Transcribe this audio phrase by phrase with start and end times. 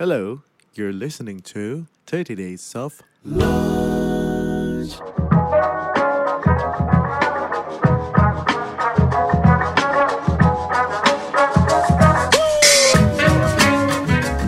[0.00, 0.40] Hello,
[0.72, 4.96] you're listening to 30 Days of Lunch.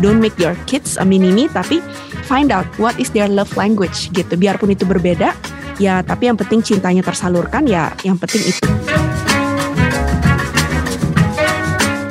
[0.01, 1.85] Don't make your kids a mini-me, tapi
[2.25, 4.41] find out what is their love language gitu.
[4.41, 5.37] Biarpun itu berbeda,
[5.77, 8.82] ya tapi yang penting cintanya tersalurkan ya yang penting itu.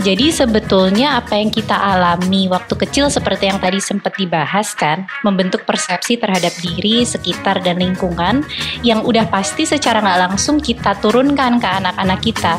[0.02, 5.62] Jadi sebetulnya apa yang kita alami waktu kecil seperti yang tadi sempat dibahas kan, membentuk
[5.62, 8.42] persepsi terhadap diri, sekitar, dan lingkungan
[8.82, 12.58] yang udah pasti secara nggak langsung kita turunkan ke anak-anak kita.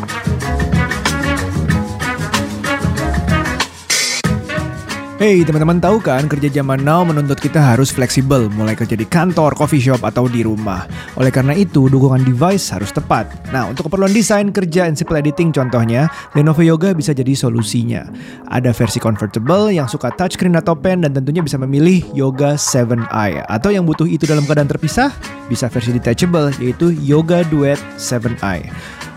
[5.22, 9.54] Hey teman-teman tahu kan kerja zaman now menuntut kita harus fleksibel mulai kerja di kantor,
[9.54, 10.82] coffee shop atau di rumah.
[11.14, 13.30] Oleh karena itu dukungan device harus tepat.
[13.54, 18.02] Nah untuk keperluan desain, kerja, and simple editing contohnya, Lenovo Yoga bisa jadi solusinya.
[18.50, 23.46] Ada versi convertible yang suka touchscreen atau pen dan tentunya bisa memilih Yoga 7i.
[23.46, 25.14] Atau yang butuh itu dalam keadaan terpisah,
[25.46, 28.66] bisa versi detachable yaitu Yoga Duet 7i.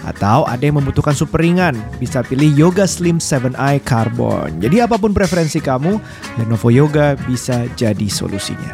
[0.06, 4.54] Atau ada yang membutuhkan super ringan, bisa pilih Yoga Slim 7i Carbon.
[4.62, 5.98] Jadi apa pun preferensi kamu,
[6.38, 8.70] Lenovo Yoga bisa jadi solusinya.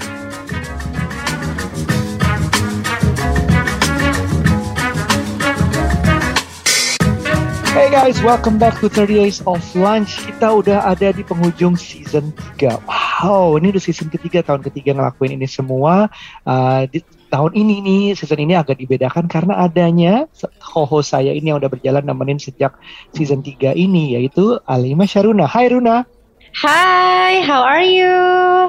[7.72, 10.20] Hey guys, welcome back to 30 Days of Lunch.
[10.28, 12.84] Kita udah ada di penghujung season 3.
[12.84, 16.12] Wow, ini udah season ketiga, tahun ketiga ngelakuin ini semua.
[16.44, 16.84] Uh,
[17.32, 20.28] tahun ini nih, season ini agak dibedakan karena adanya
[20.60, 22.76] co-host saya ini yang udah berjalan nemenin sejak
[23.16, 25.48] season 3 ini, yaitu Alima Sharuna.
[25.48, 26.04] Hai Runa.
[26.52, 28.12] Hai, how are you?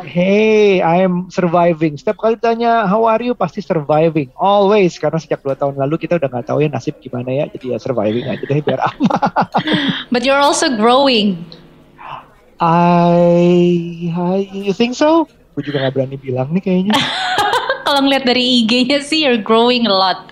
[0.06, 1.98] Hey, I am surviving.
[1.98, 4.30] Setiap kali tanya how are you pasti surviving.
[4.38, 7.50] Always karena sejak dua tahun lalu kita udah nggak tahu ya nasib gimana ya.
[7.50, 9.50] Jadi ya surviving aja deh biar aman.
[10.14, 11.42] But you're also growing.
[12.62, 15.27] I, I you think so?
[15.53, 16.95] Gue juga nggak berani bilang nih kayaknya.
[17.86, 20.31] Kalau ngeliat dari IG-nya sih you're growing a lot.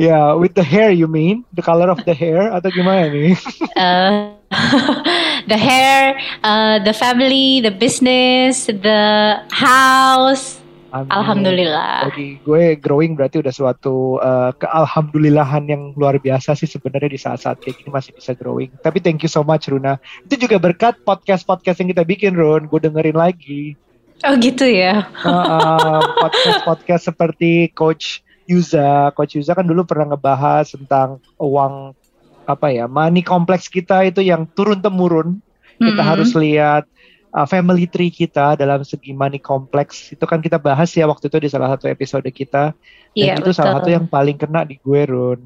[0.00, 1.44] yeah, with the hair you mean?
[1.52, 3.36] The color of the hair atau gimana nih?
[3.76, 4.34] Uh,
[5.52, 10.58] the hair, uh, the family, the business, the house.
[10.90, 11.06] Amin.
[11.06, 12.10] Alhamdulillah.
[12.10, 17.62] Bagi gue growing berarti udah suatu uh, kealhamdulillahan yang luar biasa sih sebenarnya di saat-saat
[17.62, 18.74] kayak gini masih bisa growing.
[18.82, 20.02] Tapi thank you so much Runa.
[20.26, 22.66] Itu juga berkat podcast-podcast yang kita bikin Run.
[22.66, 23.78] Gue dengerin lagi.
[24.20, 25.08] Oh gitu ya.
[25.24, 29.08] Uh, podcast-podcast seperti Coach Yuza.
[29.16, 31.96] Coach Yuza kan dulu pernah ngebahas tentang uang
[32.44, 35.40] apa ya, money kompleks kita itu yang turun temurun.
[35.80, 36.10] Kita Mm-mm.
[36.12, 36.84] harus lihat
[37.32, 40.12] uh, family tree kita dalam segi money kompleks.
[40.12, 42.76] Itu kan kita bahas ya waktu itu di salah satu episode kita.
[43.16, 43.88] Dan Iya itu salah betul.
[43.88, 45.40] satu yang paling kena di gue Run.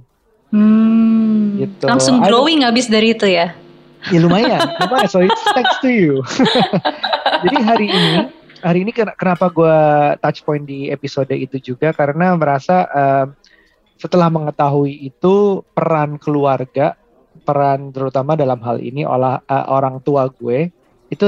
[0.51, 1.85] Hmm, Gitu.
[1.87, 3.55] Langsung growing habis dari itu ya.
[4.11, 5.09] Ya lumayan, lumayan.
[5.09, 6.21] So it's thanks to you.
[7.45, 8.13] Jadi hari ini,
[8.65, 9.77] hari ini ken- kenapa gue
[10.25, 13.37] touch point di episode itu juga karena merasa em,
[14.01, 16.97] setelah mengetahui itu peran keluarga,
[17.45, 20.73] peran terutama dalam hal ini olah eh, orang tua gue
[21.13, 21.25] itu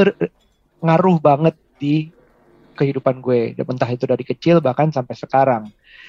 [0.80, 2.08] ngaruh banget di
[2.76, 5.64] kehidupan gue, entah itu dari kecil bahkan sampai sekarang.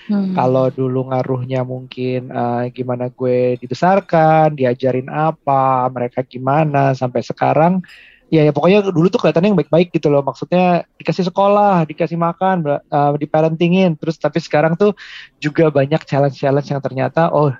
[0.07, 0.35] Hmm.
[0.35, 7.83] Kalau dulu ngaruhnya mungkin eh, gimana gue dibesarkan, diajarin apa, mereka gimana sampai sekarang
[8.27, 10.19] ya ya pokoknya dulu tuh kelihatannya yang baik-baik gitu loh.
[10.23, 13.95] Maksudnya dikasih sekolah, dikasih makan, ber- eh, diparentingin.
[13.95, 14.91] Terus tapi sekarang tuh
[15.39, 17.55] juga banyak challenge-challenge yang ternyata oh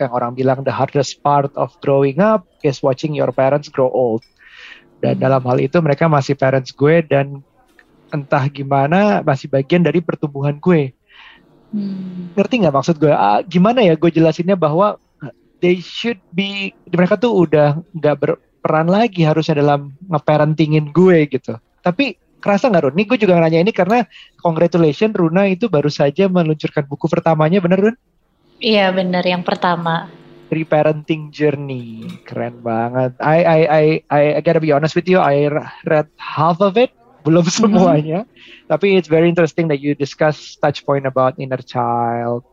[0.00, 4.24] yang orang bilang the hardest part of growing up is watching your parents grow old.
[5.00, 5.24] Dan Hmm.
[5.24, 7.40] dalam hal itu mereka masih parents gue dan
[8.12, 10.92] entah gimana masih bagian dari pertumbuhan gue
[11.70, 12.34] Hmm.
[12.34, 13.14] ngerti nggak maksud gue?
[13.14, 14.98] Ah, gimana ya gue jelasinnya bahwa
[15.62, 18.16] they should be mereka tuh udah nggak
[18.60, 21.56] berperan lagi harusnya dalam ngeparentingin gue gitu.
[21.80, 22.94] Tapi kerasa nggak Run?
[22.94, 24.04] Nih gue juga nanya ini karena
[24.44, 27.96] congratulations Runa itu baru saja meluncurkan buku pertamanya bener Run?
[28.60, 30.12] Iya bener yang pertama.
[30.52, 33.16] Reparenting Journey keren banget.
[33.16, 35.48] I I I I, I gotta be honest with you, I
[35.88, 36.92] read half of it,
[37.24, 38.28] belum semuanya.
[38.68, 42.44] Tapi it's very interesting that you discuss touch point about inner child,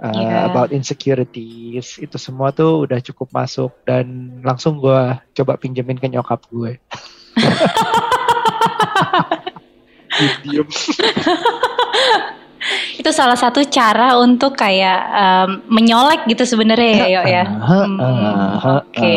[0.00, 0.48] uh, Yeah.
[0.50, 1.96] about insecurities.
[2.00, 6.76] Itu semua tuh udah cukup masuk dan langsung gue coba pinjemin ke nyokap gue.
[12.96, 17.44] Itu salah satu cara untuk kayak em, menyolek gitu sebenarnya ya, Yo ya.
[17.46, 18.00] Hmm,
[18.80, 19.14] Oke.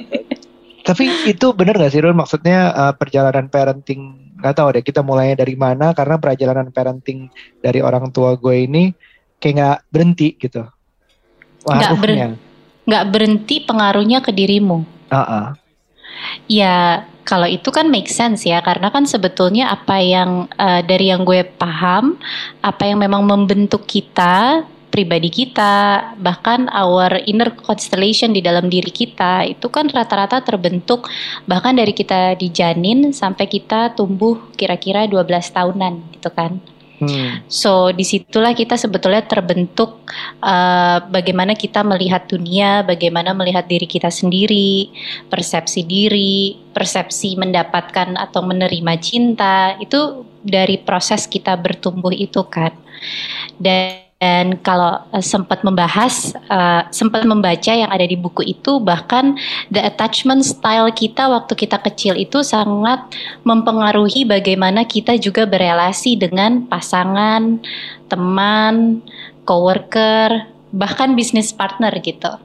[0.86, 2.16] Tapi itu bener gak sih Rul?
[2.16, 7.28] Maksudnya uh, perjalanan parenting nggak tahu deh kita mulainya dari mana karena perjalanan parenting
[7.60, 8.88] dari orang tua gue ini
[9.40, 10.62] kayak nggak berhenti gitu.
[12.86, 14.84] Nggak ber- berhenti pengaruhnya ke dirimu.
[15.08, 15.46] Ah, ah.
[16.46, 21.22] Ya kalau itu kan make sense ya karena kan sebetulnya apa yang uh, dari yang
[21.22, 22.18] gue paham
[22.58, 29.46] apa yang memang membentuk kita pribadi kita bahkan our inner constellation di dalam diri kita
[29.46, 31.06] itu kan rata-rata terbentuk
[31.46, 36.58] bahkan dari kita dijanin sampai kita tumbuh kira-kira 12 tahunan gitu kan.
[37.00, 37.40] Hmm.
[37.48, 40.04] So di situlah kita sebetulnya terbentuk
[40.44, 44.92] uh, bagaimana kita melihat dunia, bagaimana melihat diri kita sendiri,
[45.32, 52.76] persepsi diri, persepsi mendapatkan atau menerima cinta itu dari proses kita bertumbuh itu kan.
[53.56, 59.32] Dan dan kalau uh, sempat membahas, uh, sempat membaca yang ada di buku itu, bahkan
[59.72, 63.00] the attachment style kita waktu kita kecil itu sangat
[63.48, 67.64] mempengaruhi bagaimana kita juga berelasi dengan pasangan,
[68.12, 69.00] teman,
[69.48, 72.36] coworker, bahkan bisnis partner gitu.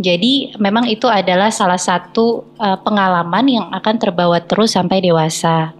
[0.00, 5.76] Jadi memang itu adalah salah satu uh, pengalaman yang akan terbawa terus sampai dewasa.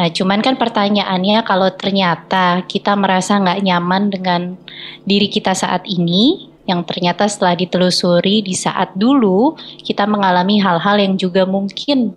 [0.00, 4.56] Nah, cuman kan pertanyaannya kalau ternyata kita merasa nggak nyaman dengan
[5.04, 11.20] diri kita saat ini, yang ternyata setelah ditelusuri di saat dulu kita mengalami hal-hal yang
[11.20, 12.16] juga mungkin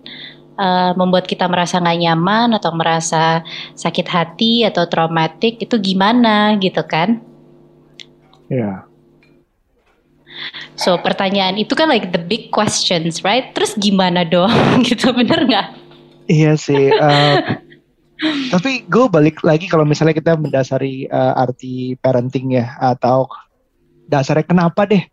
[0.55, 3.43] uh, membuat kita merasa nggak nyaman atau merasa
[3.75, 7.19] sakit hati atau traumatik itu gimana gitu kan?
[8.47, 8.55] Ya.
[8.63, 8.77] Yeah.
[10.79, 13.51] So pertanyaan itu kan like the big questions, right?
[13.51, 14.55] Terus gimana dong?
[14.87, 15.67] gitu bener nggak?
[16.27, 16.87] Iya sih.
[16.89, 17.59] Uh,
[18.53, 23.27] tapi gue balik lagi kalau misalnya kita mendasari uh, arti parenting ya atau
[24.07, 25.03] dasarnya kenapa deh?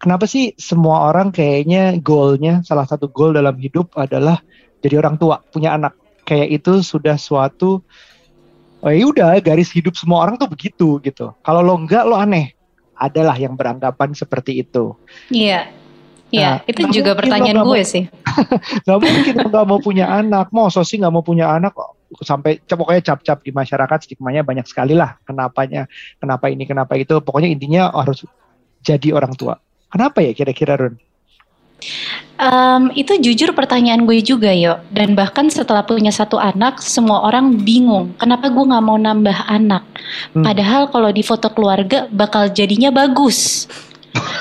[0.00, 4.40] Kenapa sih semua orang kayaknya goalnya salah satu goal dalam hidup adalah
[4.80, 5.92] jadi orang tua punya anak
[6.24, 7.84] kayak itu sudah suatu
[8.80, 11.36] oh ya udah garis hidup semua orang tuh begitu gitu.
[11.44, 12.56] Kalau lo enggak lo aneh.
[13.00, 14.92] Adalah yang beranggapan seperti itu.
[15.32, 15.72] Iya.
[16.30, 18.06] Iya, nah, itu juga pertanyaan gue mau, sih.
[18.86, 21.74] gak mungkin gak mau punya anak, mau sih gak mau punya anak
[22.18, 25.14] sampai pokoknya cap-cap di masyarakat stigmanya banyak sekali lah.
[25.22, 25.86] Kenapanya,
[26.18, 27.22] kenapa ini, kenapa itu.
[27.22, 28.26] Pokoknya intinya harus
[28.82, 29.58] jadi orang tua.
[29.90, 30.98] Kenapa ya kira-kira Run?
[32.40, 34.80] Um, itu jujur pertanyaan gue juga yo.
[34.88, 38.16] Dan bahkan setelah punya satu anak, semua orang bingung.
[38.16, 39.84] Kenapa gue nggak mau nambah anak?
[40.32, 40.44] Hmm.
[40.44, 43.68] Padahal kalau di foto keluarga bakal jadinya bagus.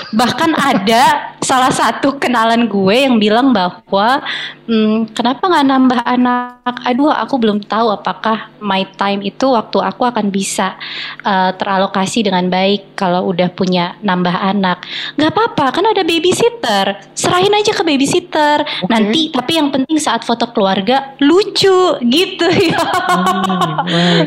[0.09, 4.25] Bahkan ada salah satu kenalan gue yang bilang bahwa
[4.65, 6.75] hmm, kenapa nggak nambah anak?
[6.85, 10.77] Aduh, aku belum tahu apakah my time itu waktu aku akan bisa
[11.23, 14.81] uh, teralokasi dengan baik kalau udah punya nambah anak.
[15.15, 16.97] Gak apa-apa, kan ada babysitter.
[17.13, 18.65] Serahin aja ke babysitter.
[18.65, 18.89] Okay.
[18.89, 22.81] Nanti, tapi yang penting saat foto keluarga lucu gitu ya.
[23.89, 24.25] Hmm,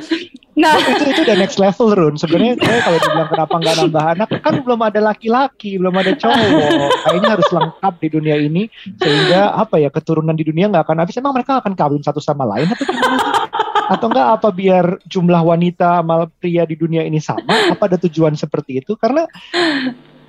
[0.52, 2.14] Nah, itu itu udah next level Run.
[2.20, 6.88] Sebenarnya kalau dibilang kenapa nggak nambah anak, kan belum ada laki-laki, belum ada cowok.
[7.08, 8.62] Kayaknya harus lengkap di dunia ini
[9.00, 11.16] sehingga apa ya keturunan di dunia nggak akan habis.
[11.16, 13.48] Emang mereka akan kawin satu sama lain atau gimana?
[13.88, 17.72] Atau enggak apa biar jumlah wanita sama pria di dunia ini sama?
[17.72, 18.92] Apa ada tujuan seperti itu?
[19.00, 19.24] Karena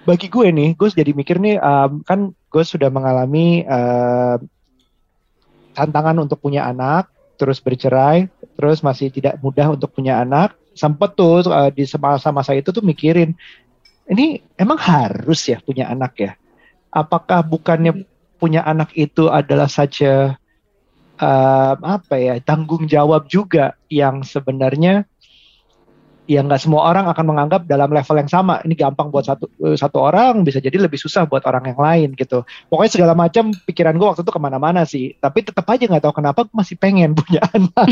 [0.04, 4.36] bagi gue nih, gue jadi mikir nih, um, kan gue sudah mengalami uh,
[5.72, 7.08] tantangan untuk punya anak,
[7.40, 8.28] terus bercerai,
[8.58, 10.56] terus masih tidak mudah untuk punya anak.
[10.74, 13.38] Sempet tuh uh, di masa-masa itu tuh mikirin,
[14.10, 16.32] ini emang harus ya punya anak ya?
[16.90, 18.06] Apakah bukannya
[18.42, 20.36] punya anak itu adalah saja
[21.22, 25.06] uh, apa ya tanggung jawab juga yang sebenarnya
[26.24, 28.64] ya nggak semua orang akan menganggap dalam level yang sama.
[28.64, 32.10] Ini gampang buat satu eh, satu orang, bisa jadi lebih susah buat orang yang lain
[32.16, 32.48] gitu.
[32.72, 35.16] Pokoknya segala macam pikiran gue waktu itu ke mana-mana sih.
[35.20, 37.88] Tapi tetap aja nggak tahu kenapa masih pengen punya anak.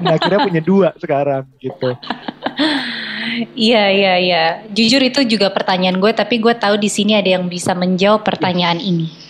[0.00, 1.92] nah, akhirnya punya dua sekarang gitu.
[3.54, 4.44] Iya iya iya.
[4.72, 8.80] Jujur itu juga pertanyaan gue, tapi gue tahu di sini ada yang bisa menjawab pertanyaan
[8.80, 9.27] ini.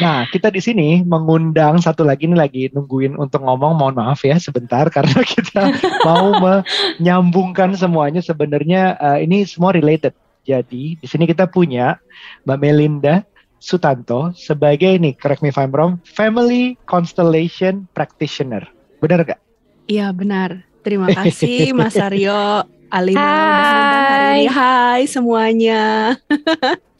[0.00, 3.74] Nah, kita di sini mengundang satu lagi nih lagi nungguin untuk ngomong.
[3.76, 5.74] Mohon maaf ya sebentar karena kita
[6.06, 8.24] mau menyambungkan semuanya.
[8.24, 10.14] Sebenarnya uh, ini semua related.
[10.42, 12.02] Jadi di sini kita punya
[12.42, 13.22] Mbak Melinda
[13.62, 18.66] Sutanto sebagai ini, correct me if I'm wrong, Family Constellation Practitioner.
[18.98, 19.38] Benar gak?
[19.86, 20.66] Iya benar.
[20.82, 24.50] Terima kasih Mas Aryo, Alina Hai.
[24.50, 26.18] Hai semuanya.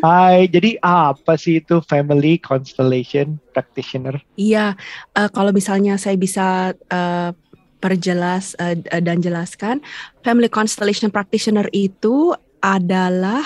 [0.00, 4.20] Hai, jadi apa sih itu Family Constellation Practitioner?
[4.38, 4.76] Iya,
[5.16, 7.30] uh, kalau misalnya saya bisa uh,
[7.78, 9.84] perjelas uh, dan jelaskan,
[10.24, 12.32] Family Constellation Practitioner itu
[12.64, 13.44] adalah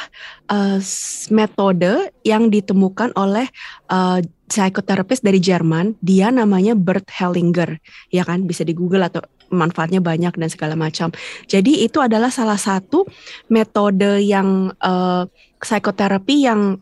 [0.49, 0.81] uh,
[1.29, 3.45] metode yang ditemukan oleh
[3.93, 5.99] uh, psikoterapis dari Jerman.
[6.01, 7.77] Dia namanya Bert Hellinger,
[8.09, 8.49] ya kan?
[8.49, 11.11] Bisa di Google atau manfaatnya banyak dan segala macam.
[11.51, 13.05] Jadi itu adalah salah satu
[13.51, 15.27] metode yang uh,
[15.61, 16.81] psikoterapi yang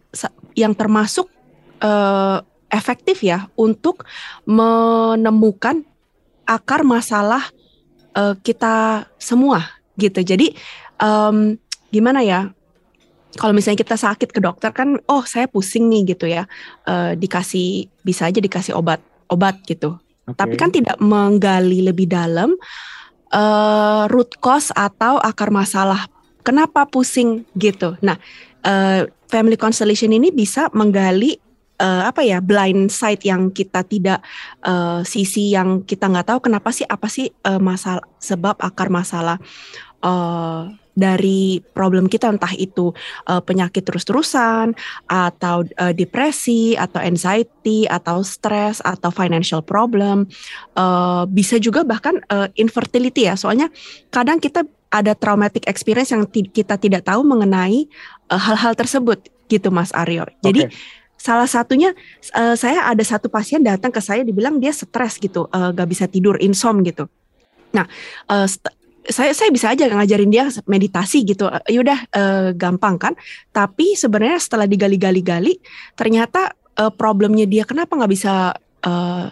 [0.55, 1.27] yang termasuk
[1.83, 4.07] uh, efektif ya untuk
[4.47, 5.83] menemukan
[6.49, 7.51] akar masalah
[8.17, 9.67] uh, kita semua
[9.99, 10.23] gitu.
[10.23, 10.55] Jadi
[11.03, 11.59] um,
[11.91, 12.51] gimana ya?
[13.37, 16.49] Kalau misalnya kita sakit ke dokter kan, oh saya pusing nih gitu ya,
[16.89, 20.01] uh, dikasih bisa aja dikasih obat obat gitu.
[20.25, 20.37] Okay.
[20.37, 22.57] Tapi kan tidak menggali lebih dalam
[23.33, 26.09] uh, root cause atau akar masalah
[26.41, 28.01] kenapa pusing gitu.
[28.01, 28.17] Nah,
[28.69, 31.41] uh, family constellation ini bisa menggali
[31.81, 34.21] uh, apa ya blind side yang kita tidak
[34.63, 39.41] uh, sisi yang kita nggak tahu kenapa sih apa sih uh, masalah sebab akar masalah
[40.05, 42.91] uh, dari problem kita entah itu
[43.31, 44.75] uh, penyakit terus-terusan
[45.07, 50.27] atau uh, depresi atau anxiety atau stres atau financial problem
[50.75, 53.39] uh, bisa juga bahkan uh, infertility ya.
[53.39, 53.71] Soalnya
[54.11, 57.89] kadang kita ada traumatic experience yang kita tidak tahu mengenai
[58.29, 60.29] hal-hal uh, tersebut gitu Mas Aryo.
[60.45, 60.77] Jadi okay
[61.19, 61.93] salah satunya
[62.39, 66.07] uh, saya ada satu pasien datang ke saya dibilang dia stres gitu uh, gak bisa
[66.07, 67.11] tidur insom gitu.
[67.75, 67.91] Nah
[68.31, 68.47] uh,
[69.09, 71.51] saya saya bisa aja ngajarin dia meditasi gitu.
[71.67, 73.15] Yaudah uh, gampang kan?
[73.51, 75.59] Tapi sebenarnya setelah digali-gali-gali
[75.99, 78.55] ternyata uh, problemnya dia kenapa nggak bisa
[78.87, 79.27] uh,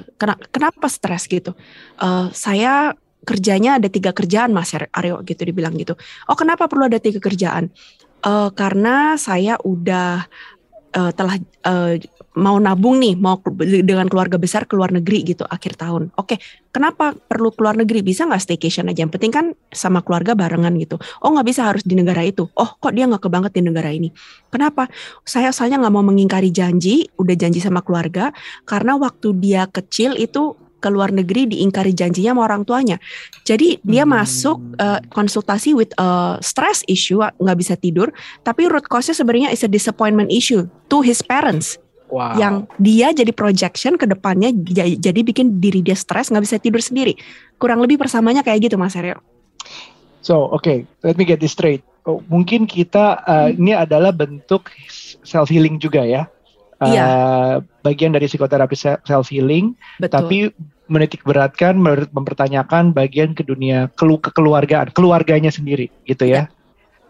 [0.51, 1.55] kenapa stres gitu?
[2.03, 5.97] Uh, saya kerjanya ada tiga kerjaan mas Aryo gitu dibilang gitu
[6.29, 7.73] oh kenapa perlu ada tiga kerjaan
[8.27, 10.27] uh, karena saya udah
[10.97, 11.37] uh, telah
[11.69, 11.95] uh,
[12.37, 16.13] mau nabung nih, mau dengan keluarga besar ke luar negeri gitu akhir tahun.
[16.21, 16.37] Oke,
[16.69, 18.05] kenapa perlu keluar negeri?
[18.05, 19.05] Bisa nggak staycation aja?
[19.05, 21.01] Yang penting kan sama keluarga barengan gitu.
[21.25, 22.49] Oh nggak bisa harus di negara itu.
[22.53, 24.13] Oh kok dia nggak kebanget di negara ini?
[24.53, 24.89] Kenapa?
[25.25, 28.33] Saya soalnya nggak mau mengingkari janji, udah janji sama keluarga
[28.69, 30.57] karena waktu dia kecil itu
[30.87, 33.03] ke luar negeri diingkari janjinya sama orang tuanya.
[33.43, 34.15] Jadi dia hmm.
[34.15, 38.15] masuk uh, konsultasi with a stress issue nggak bisa tidur,
[38.47, 41.83] tapi root cause-nya sebenarnya is a disappointment issue to his parents.
[42.07, 42.39] Wow.
[42.39, 44.55] Yang dia jadi projection ke depannya
[45.03, 47.19] jadi bikin diri dia stres nggak bisa tidur sendiri.
[47.59, 49.19] Kurang lebih persamanya kayak gitu Mas Aryo.
[50.23, 51.83] So, oke, okay, let me get this straight.
[52.07, 53.59] Oh, mungkin kita uh, hmm.
[53.59, 54.71] ini adalah bentuk
[55.27, 56.31] self healing juga ya.
[56.77, 57.05] Iya.
[57.09, 59.73] Uh, bagian dari psikoterapi self healing,
[60.13, 60.53] tapi
[60.87, 61.81] menitik beratkan
[62.13, 66.47] mempertanyakan bagian ke dunia kelu kekeluargaan, keluarganya sendiri gitu ya.
[66.47, 66.57] ya.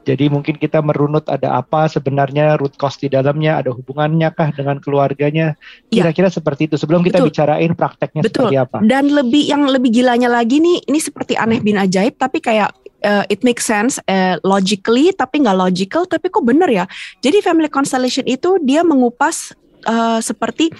[0.06, 4.78] Jadi mungkin kita merunut ada apa sebenarnya root cause di dalamnya, ada hubungannya kah dengan
[4.78, 5.58] keluarganya?
[5.90, 6.06] Ya.
[6.06, 6.34] Kira-kira ya.
[6.38, 6.78] seperti itu.
[6.78, 7.34] Sebelum kita Betul.
[7.34, 8.46] bicarain prakteknya Betul.
[8.46, 8.78] seperti apa.
[8.86, 12.70] Dan lebih yang lebih gilanya lagi nih, ini seperti aneh bin ajaib, tapi kayak
[13.04, 16.84] uh, it makes sense uh, logically tapi nggak logical tapi kok bener ya?
[17.20, 19.52] Jadi family constellation itu dia mengupas
[19.84, 20.70] uh, seperti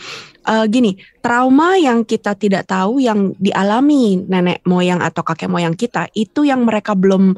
[0.47, 6.11] uh, gini, trauma yang kita tidak tahu yang dialami nenek moyang atau kakek moyang kita
[6.15, 7.35] itu yang mereka belum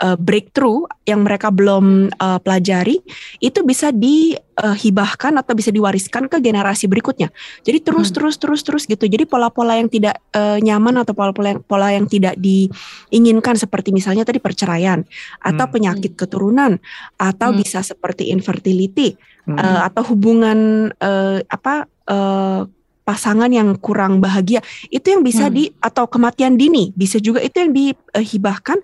[0.00, 3.02] uh, breakthrough yang mereka belum uh, pelajari
[3.42, 7.28] itu bisa dihibahkan atau bisa diwariskan ke generasi berikutnya.
[7.66, 8.16] Jadi terus hmm.
[8.16, 9.04] terus terus terus gitu.
[9.04, 14.24] Jadi pola-pola yang tidak uh, nyaman atau pola-pola yang, pola yang tidak diinginkan seperti misalnya
[14.24, 15.04] tadi perceraian
[15.42, 15.74] atau hmm.
[15.74, 16.80] penyakit keturunan
[17.20, 17.58] atau hmm.
[17.60, 19.58] bisa seperti infertility hmm.
[19.58, 22.64] uh, atau hubungan uh, apa uh,
[23.02, 25.54] pasangan yang kurang bahagia itu yang bisa hmm.
[25.54, 28.78] di atau kematian dini bisa juga itu yang dihibahkan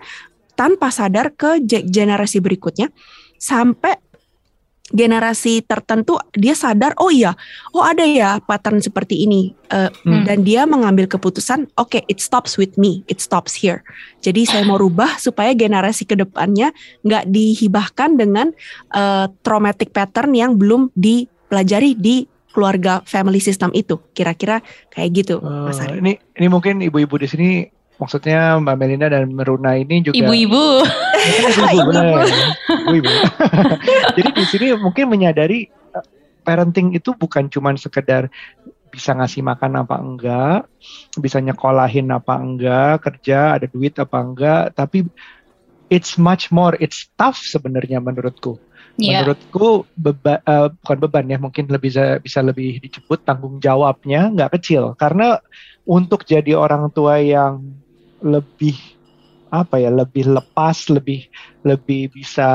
[0.59, 2.91] tanpa sadar ke generasi berikutnya
[3.39, 3.95] sampai
[4.89, 7.37] generasi tertentu dia sadar oh iya
[7.77, 10.25] oh ada ya pattern seperti ini uh, hmm.
[10.25, 13.85] dan dia mengambil keputusan oke okay, it stops with me it stops here
[14.25, 16.73] jadi saya mau rubah supaya generasi ke depannya
[17.05, 18.49] nggak dihibahkan dengan
[18.97, 25.69] uh, traumatic pattern yang belum dipelajari di keluarga family system itu kira-kira kayak gitu uh,
[25.69, 26.01] Mas Ari.
[26.01, 27.49] ini ini mungkin ibu-ibu di sini
[27.99, 30.87] maksudnya Mbak Melina dan Meruna ini juga ibu-ibu.
[31.29, 31.91] ibu-ibu
[32.71, 33.11] Ibu-ibu.
[34.17, 36.05] Jadi di sini mungkin menyadari eh,
[36.47, 38.31] parenting itu bukan cuma sekedar
[38.89, 40.59] bisa ngasih makan apa enggak,
[41.21, 45.05] bisa nyekolahin apa enggak, kerja ada duit apa enggak, tapi
[45.93, 48.57] it's much more, it's tough sebenarnya menurutku.
[48.99, 49.23] Yeah.
[49.23, 54.59] Menurutku beba, uh, bukan beban ya, mungkin lebih bisa, bisa lebih disebut tanggung jawabnya nggak
[54.59, 55.39] kecil karena
[55.89, 57.63] untuk jadi orang tua yang
[58.23, 58.77] lebih
[59.49, 61.25] apa ya lebih lepas lebih
[61.65, 62.51] lebih bisa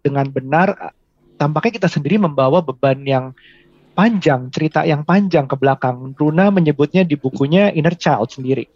[0.00, 0.96] dengan benar
[1.36, 3.36] tampaknya kita sendiri membawa beban yang
[3.94, 6.12] panjang cerita yang panjang ke belakang.
[6.18, 8.66] Runa menyebutnya di bukunya inner child sendiri.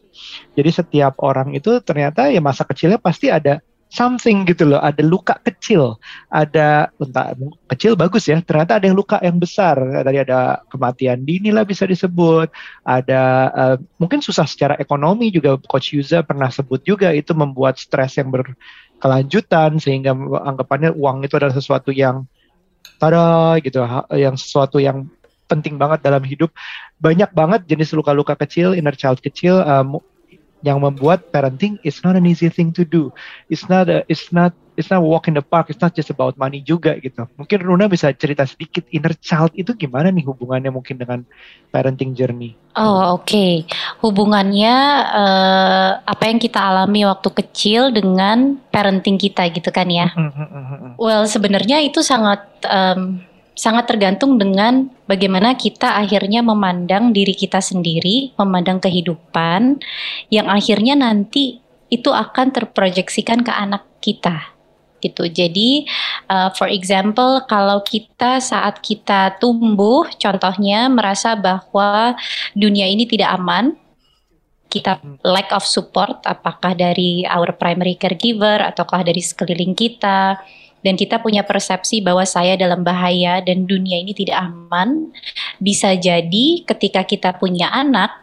[0.55, 3.59] Jadi setiap orang itu ternyata ya masa kecilnya pasti ada
[3.89, 5.97] something gitu loh, ada luka kecil,
[6.29, 7.33] ada entah
[7.73, 11.89] kecil bagus ya, ternyata ada yang luka yang besar, tadi ada kematian dini lah bisa
[11.89, 12.53] disebut,
[12.85, 15.57] ada uh, mungkin susah secara ekonomi juga.
[15.57, 20.13] Coach Yuza pernah sebut juga itu membuat stres yang berkelanjutan sehingga
[20.45, 22.29] anggapannya uang itu adalah sesuatu yang
[23.01, 23.81] tada gitu,
[24.13, 25.09] yang sesuatu yang
[25.49, 26.53] penting banget dalam hidup.
[27.01, 29.97] Banyak banget jenis luka-luka kecil, inner child kecil um,
[30.67, 33.15] yang membuat parenting is not an easy thing to do.
[33.47, 35.71] It's not a, it's not it's not walk in the park.
[35.71, 37.27] It's not just about money juga gitu.
[37.35, 41.27] Mungkin Runa bisa cerita sedikit inner child itu gimana nih hubungannya mungkin dengan
[41.75, 42.55] parenting journey.
[42.79, 43.67] Oh oke, okay.
[44.07, 44.75] hubungannya
[45.11, 50.15] uh, apa yang kita alami waktu kecil dengan parenting kita gitu kan ya?
[50.95, 53.19] well sebenarnya itu sangat um,
[53.59, 59.83] sangat tergantung dengan bagaimana kita akhirnya memandang diri kita sendiri, memandang kehidupan
[60.31, 61.59] yang akhirnya nanti
[61.91, 64.55] itu akan terproyeksikan ke anak kita
[65.03, 65.27] gitu.
[65.27, 65.91] Jadi
[66.31, 72.15] uh, for example kalau kita saat kita tumbuh contohnya merasa bahwa
[72.55, 73.75] dunia ini tidak aman,
[74.71, 80.39] kita lack of support apakah dari our primary caregiver ataukah dari sekeliling kita
[80.87, 85.11] dan kita punya persepsi bahwa saya dalam bahaya dan dunia ini tidak aman,
[85.59, 88.15] bisa jadi ketika kita punya anak,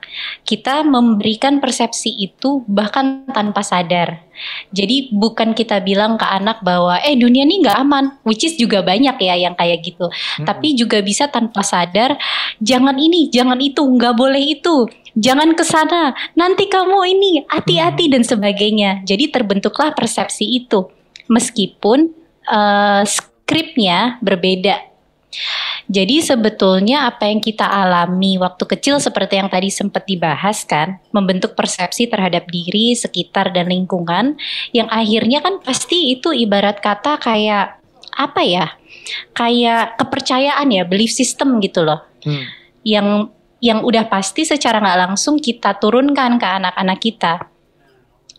[0.48, 4.24] kita memberikan persepsi itu bahkan tanpa sadar.
[4.72, 8.84] Jadi bukan kita bilang ke anak bahwa eh dunia ini nggak aman, which is juga
[8.84, 10.08] banyak ya yang kayak gitu.
[10.08, 10.46] Hmm.
[10.48, 12.16] Tapi juga bisa tanpa sadar,
[12.60, 18.24] jangan ini, jangan itu, nggak boleh itu, jangan ke sana, nanti kamu ini hati-hati dan
[18.24, 19.04] sebagainya.
[19.08, 20.88] Jadi terbentuklah persepsi itu.
[21.26, 24.96] Meskipun uh, skripnya berbeda.
[25.86, 31.54] Jadi sebetulnya apa yang kita alami waktu kecil seperti yang tadi sempat dibahas kan, membentuk
[31.54, 34.34] persepsi terhadap diri, sekitar dan lingkungan
[34.74, 37.78] yang akhirnya kan pasti itu ibarat kata kayak
[38.18, 38.66] apa ya?
[39.38, 42.02] Kayak kepercayaan ya, belief system gitu loh.
[42.26, 42.50] Hmm.
[42.82, 43.08] Yang
[43.62, 47.34] yang udah pasti secara nggak langsung kita turunkan ke anak-anak kita.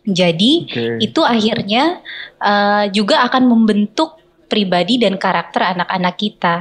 [0.06, 1.02] Jadi okay.
[1.02, 1.98] itu akhirnya
[2.38, 6.56] uh, juga akan membentuk pribadi dan karakter anak-anak kita.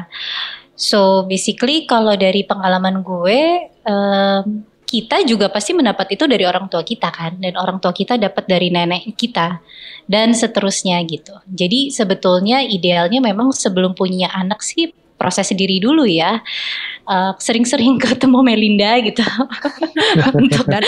[0.73, 6.81] So basically kalau dari pengalaman gue, um, kita juga pasti mendapat itu dari orang tua
[6.85, 9.61] kita kan, dan orang tua kita dapat dari nenek kita
[10.05, 11.37] dan seterusnya gitu.
[11.45, 16.39] Jadi sebetulnya idealnya memang sebelum punya anak sih proses diri dulu ya.
[17.05, 19.21] Uh, sering-sering ketemu Melinda gitu
[20.41, 20.81] untuk dan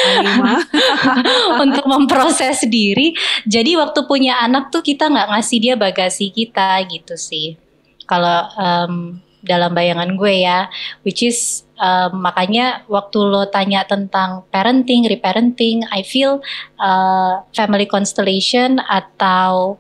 [1.64, 3.14] untuk memproses diri.
[3.46, 7.56] Jadi waktu punya anak tuh kita nggak ngasih dia bagasi kita gitu sih.
[8.08, 10.68] Kalau um, dalam bayangan gue ya,
[11.06, 16.44] which is um, makanya waktu lo tanya tentang parenting, reparenting, I feel
[16.82, 19.78] uh, family constellation atau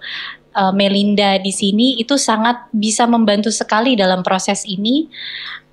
[0.58, 5.06] uh, Melinda di sini itu sangat bisa membantu sekali dalam proses ini.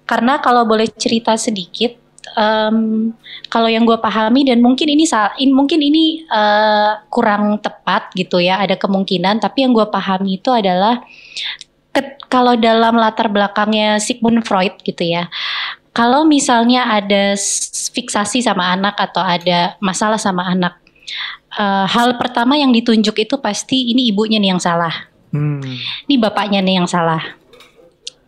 [0.04, 2.04] Karena kalau boleh cerita sedikit
[2.36, 3.10] um,
[3.48, 5.04] kalau yang gue pahami dan mungkin ini
[5.40, 10.50] in, mungkin ini uh, kurang tepat gitu ya ada kemungkinan tapi yang gue pahami itu
[10.50, 11.04] adalah
[12.26, 15.30] kalau dalam latar belakangnya Sigmund Freud gitu ya
[15.94, 17.38] kalau misalnya ada
[17.94, 20.74] fiksasi sama anak atau ada masalah sama anak
[21.58, 24.92] uh, hal pertama yang ditunjuk itu pasti ini ibunya nih yang salah.
[25.34, 25.62] Hmm.
[26.06, 27.22] Ini bapaknya nih yang salah.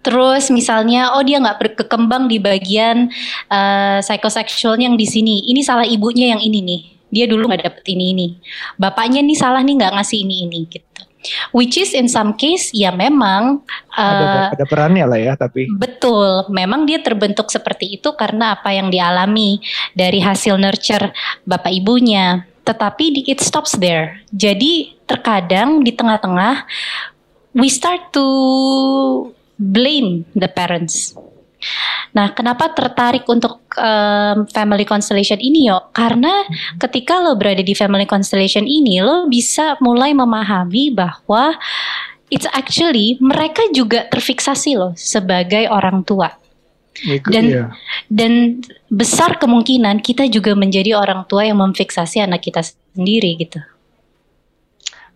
[0.03, 3.11] Terus misalnya, oh dia nggak berkembang di bagian
[3.51, 5.43] uh, psikoseksualnya yang di sini.
[5.51, 6.81] Ini salah ibunya yang ini nih.
[7.11, 8.29] Dia dulu nggak dapet ini ini.
[8.79, 11.03] Bapaknya nih salah nih nggak ngasih ini ini gitu.
[11.51, 13.67] Which is in some case ya memang
[13.99, 18.71] uh, ada, ada perannya lah ya tapi betul memang dia terbentuk seperti itu karena apa
[18.71, 19.59] yang dialami
[19.91, 21.11] dari hasil nurture
[21.43, 24.19] bapak ibunya tetapi it stops there.
[24.35, 26.67] Jadi terkadang di tengah-tengah
[27.55, 28.27] we start to
[29.57, 31.15] blame the parents.
[32.13, 35.89] Nah, kenapa tertarik untuk um, family constellation ini yo?
[35.93, 36.45] Karena
[36.77, 41.57] ketika lo berada di family constellation ini, lo bisa mulai memahami bahwa
[42.29, 46.46] it's actually mereka juga terfiksasi lo sebagai orang tua
[47.29, 47.65] dan ya.
[48.09, 53.61] dan besar kemungkinan kita juga menjadi orang tua yang memfiksasi anak kita sendiri gitu.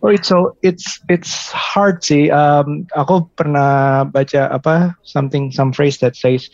[0.01, 2.33] Oh, it's so it's it's hard sih.
[2.33, 6.49] Um, aku pernah baca apa something some phrase that says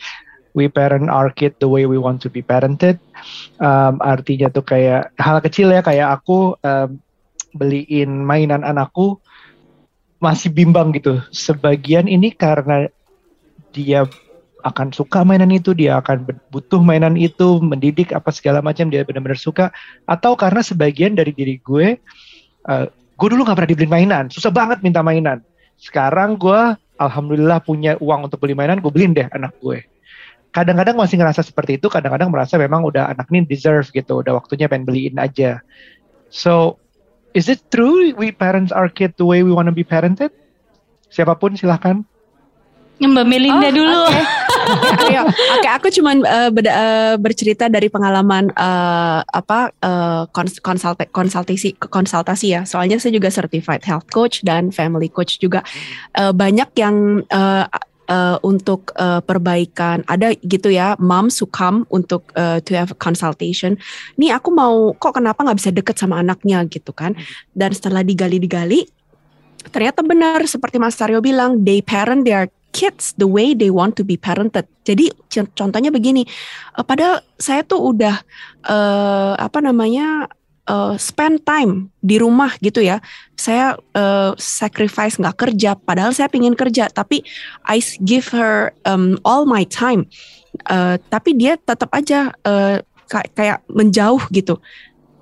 [0.52, 3.00] we parent our kid the way we want to be parented.
[3.56, 7.00] Um, artinya tuh kayak hal kecil ya kayak aku um,
[7.56, 9.16] beliin mainan anakku
[10.20, 11.24] masih bimbang gitu.
[11.32, 12.92] Sebagian ini karena
[13.72, 14.04] dia
[14.66, 19.38] akan suka mainan itu, dia akan butuh mainan itu, mendidik apa segala macam dia benar-benar
[19.38, 19.70] suka,
[20.02, 21.94] atau karena sebagian dari diri gue,
[22.66, 25.38] uh, gue dulu nggak pernah dibeliin mainan, susah banget minta mainan.
[25.78, 29.86] Sekarang gue, alhamdulillah punya uang untuk beli mainan, gue beliin deh anak gue.
[30.50, 34.66] Kadang-kadang masih ngerasa seperti itu, kadang-kadang merasa memang udah anak ini deserve gitu, udah waktunya
[34.66, 35.62] pengen beliin aja.
[36.34, 36.82] So,
[37.30, 40.34] is it true we parents our kid the way we want to be parented?
[41.14, 42.02] Siapa pun silahkan.
[42.98, 44.02] Mbak Melinda oh, dulu.
[44.10, 44.24] Okay.
[45.58, 51.76] Oke aku cuman uh, beda, uh, bercerita dari pengalaman uh, apa uh, kons konsulta konsultasi
[51.88, 52.62] konsultasi ya.
[52.68, 55.64] Soalnya saya juga certified health coach dan family coach juga.
[56.14, 57.64] Uh, banyak yang uh,
[58.08, 60.02] uh, untuk uh, perbaikan.
[60.08, 63.76] Ada gitu ya mom sukam untuk uh, to have consultation.
[64.16, 66.64] Nih aku mau kok kenapa nggak bisa deket sama anaknya?
[66.68, 67.14] gitu kan.
[67.52, 68.88] Dan setelah digali-digali
[69.68, 74.04] ternyata benar seperti Mas Saryo bilang they parent their kids the way they want to
[74.04, 74.68] be parented.
[74.84, 75.12] Jadi
[75.56, 76.24] contohnya begini,
[76.76, 78.16] uh, padahal saya tuh udah
[78.68, 80.28] uh, apa namanya
[80.68, 83.00] uh, spend time di rumah gitu ya.
[83.36, 87.24] Saya uh, sacrifice nggak kerja, padahal saya pingin kerja, tapi
[87.68, 90.08] I give her um, all my time.
[90.68, 94.60] Uh, tapi dia tetap aja uh, kayak menjauh gitu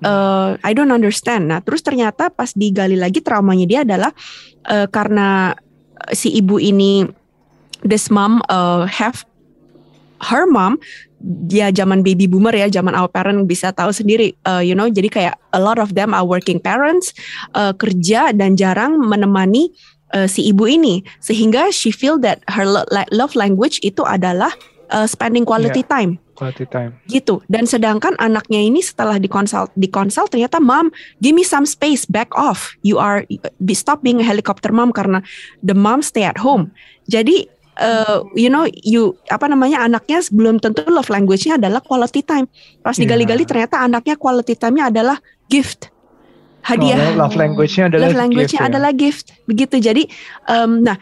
[0.03, 1.49] uh, I don't understand.
[1.49, 4.11] Nah, terus ternyata pas digali lagi traumanya dia adalah
[4.67, 5.55] uh, karena
[6.13, 7.07] si ibu ini
[7.83, 9.25] this mom uh, have
[10.23, 10.81] her mom
[11.21, 15.09] dia zaman baby boomer ya, zaman our parent bisa tahu sendiri, uh, you know, jadi
[15.09, 17.09] kayak a lot of them are working parents,
[17.57, 19.73] uh, kerja dan jarang menemani
[20.13, 22.69] uh, si ibu ini, sehingga she feel that her
[23.09, 24.53] love language itu adalah
[24.93, 25.89] uh, spending quality yeah.
[25.89, 26.93] time quality time.
[27.09, 27.41] Gitu.
[27.49, 32.77] Dan sedangkan anaknya ini setelah dikonsult dikonsult ternyata mom, give me some space, back off.
[32.85, 33.25] You are
[33.57, 35.25] be stop being a helicopter mom karena
[35.65, 36.69] the mom stay at home.
[37.09, 42.49] Jadi uh, you know you apa namanya anaknya belum tentu love language-nya adalah quality time.
[42.81, 43.05] Pas iya.
[43.05, 43.49] digali-gali yeah.
[43.49, 45.93] ternyata anaknya quality time-nya adalah gift.
[46.65, 47.15] Hadiah.
[47.15, 48.71] Oh, love language-nya adalah love language-nya gift, ya.
[48.73, 49.25] adalah gift.
[49.47, 49.75] Begitu.
[49.79, 50.03] Jadi
[50.51, 50.97] um, nah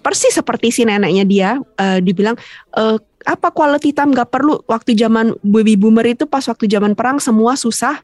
[0.00, 2.34] persis seperti si neneknya dia uh, dibilang
[2.74, 7.20] uh, apa quality time gak perlu waktu zaman baby boomer itu pas waktu zaman perang
[7.20, 8.00] semua susah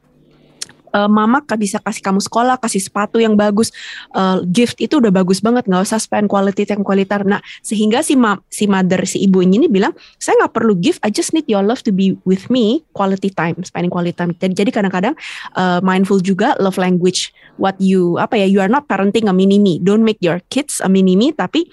[0.95, 3.75] uh, mama bisa kasih kamu sekolah, kasih sepatu yang bagus,
[4.15, 7.11] uh, gift itu udah bagus banget, nggak usah spend quality time quality.
[7.27, 9.91] Nah, sehingga si ma si mother si ibu ini bilang,
[10.23, 13.59] saya nggak perlu gift, I just need your love to be with me, quality time,
[13.67, 14.33] spending quality time.
[14.39, 15.15] Jadi jadi kadang-kadang
[15.59, 19.59] uh, mindful juga love language, what you apa ya, you are not parenting a mini
[19.59, 21.67] me, don't make your kids a mini me, tapi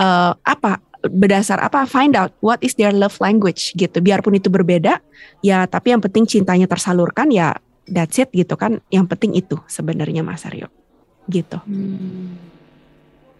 [0.00, 5.00] uh, apa berdasar apa find out what is their love language gitu biarpun itu berbeda
[5.40, 7.56] ya tapi yang penting cintanya tersalurkan ya
[7.90, 10.70] that's it gitu kan yang penting itu sebenarnya Mas Aryo
[11.28, 12.48] gitu hmm.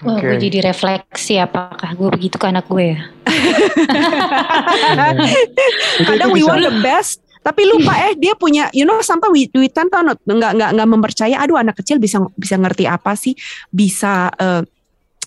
[0.01, 0.33] Wah, okay.
[0.33, 3.01] gue jadi refleksi apakah gue begitu ke anak gue ya?
[6.09, 9.69] Kadang we want the best, tapi lupa eh dia punya you know sampai we, we
[9.69, 13.37] tend to nggak nggak nggak mempercaya aduh anak kecil bisa bisa ngerti apa sih
[13.69, 14.65] bisa uh,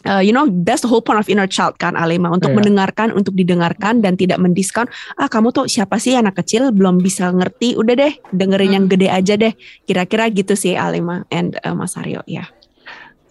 [0.07, 2.57] uh, you know that's the whole point of inner child kan Alema untuk yeah.
[2.61, 4.87] mendengarkan untuk didengarkan dan tidak mendiskon
[5.19, 6.71] ah kamu tuh siapa sih anak kecil?
[6.71, 7.75] Belum bisa ngerti.
[7.75, 8.75] Udah deh dengerin hmm.
[8.75, 9.53] yang gede aja deh.
[9.85, 12.43] Kira-kira gitu sih Alema and uh, Mas Aryo ya.
[12.43, 12.62] yeah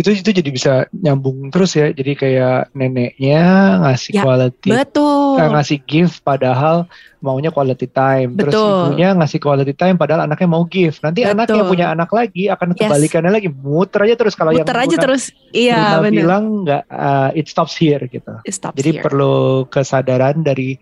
[0.03, 1.95] itu itu jadi bisa nyambung terus ya.
[1.95, 3.43] Jadi kayak neneknya
[3.87, 5.39] ngasih ya, quality betul.
[5.39, 6.91] Ngasih gift padahal
[7.23, 8.35] maunya quality time.
[8.35, 8.51] Betul.
[8.51, 8.61] terus
[8.91, 11.01] ibunya ngasih quality time padahal anaknya mau gift.
[11.07, 11.33] Nanti betul.
[11.39, 13.37] anaknya punya anak lagi akan kebalikannya yes.
[13.39, 13.49] lagi.
[13.49, 15.23] Muter aja terus kalau muter yang aja terus.
[15.55, 18.35] Iya benar bilang nggak uh, it stops here gitu.
[18.43, 19.03] It stops jadi here.
[19.07, 20.77] perlu kesadaran dari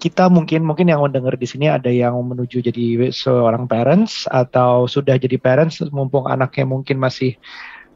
[0.00, 5.20] kita mungkin mungkin yang mendengar di sini ada yang menuju jadi seorang parents atau sudah
[5.20, 7.36] jadi parents mumpung anaknya mungkin masih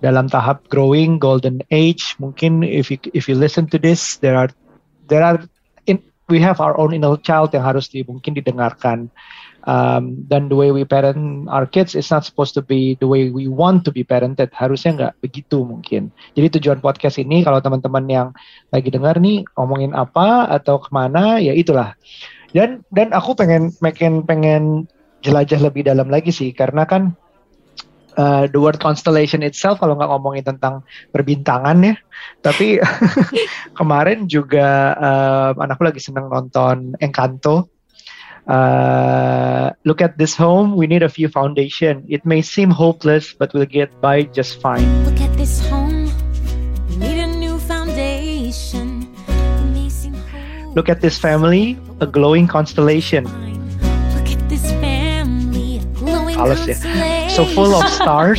[0.01, 2.17] dalam tahap growing golden age.
[2.19, 4.51] Mungkin if you if you listen to this there are
[5.07, 5.39] there are
[5.85, 9.13] in we have our own inner child yang harus di, mungkin didengarkan.
[9.65, 13.33] Um, dan the way we parent our kids is not supposed to be the way
[13.33, 14.53] we want to be parented.
[14.53, 16.13] Harusnya nggak begitu mungkin.
[16.37, 18.29] Jadi tujuan podcast ini kalau teman-teman yang
[18.69, 21.97] lagi dengar nih ngomongin apa atau ke mana ya itulah.
[22.53, 24.85] Dan dan aku pengen pengen pengen
[25.25, 26.53] jelajah lebih dalam lagi sih.
[26.53, 27.17] Karena kan
[28.17, 31.95] uh, the word constellation itself kalau nggak ngomongin tentang perbintangan ya.
[32.41, 32.79] Tapi
[33.79, 37.71] kemarin juga uh, anakku lagi seneng nonton Encanto.
[38.45, 42.05] Uh, look at this home we need a few foundation.
[42.13, 44.85] It may seem hopeless but we'll get by just fine.
[45.09, 46.13] Look at this home
[46.93, 49.09] we need a new foundation.
[50.75, 53.31] Look at this family a glowing constellation.
[54.25, 58.39] look at this family a glowing constellation so full of stars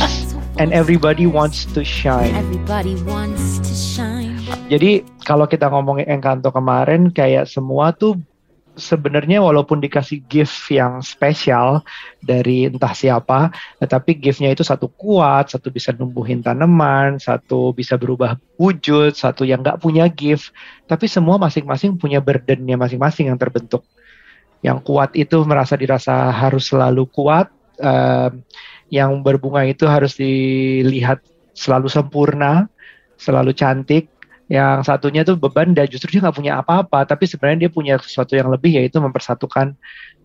[0.56, 2.32] and everybody wants to shine.
[2.32, 4.40] Everybody wants to shine.
[4.72, 8.16] Jadi kalau kita ngomongin Encanto kemarin kayak semua tuh
[8.72, 11.84] sebenarnya walaupun dikasih gift yang spesial
[12.24, 13.52] dari entah siapa,
[13.84, 19.60] tetapi giftnya itu satu kuat, satu bisa numbuhin tanaman, satu bisa berubah wujud, satu yang
[19.60, 20.56] nggak punya gift,
[20.88, 23.84] tapi semua masing-masing punya burdennya masing-masing yang terbentuk.
[24.64, 28.32] Yang kuat itu merasa dirasa harus selalu kuat, uh,
[28.92, 31.22] yang berbunga itu harus dilihat
[31.56, 32.70] selalu sempurna,
[33.18, 34.12] selalu cantik,
[34.46, 38.38] yang satunya tuh beban dan justru dia nggak punya apa-apa tapi sebenarnya dia punya sesuatu
[38.38, 39.74] yang lebih yaitu mempersatukan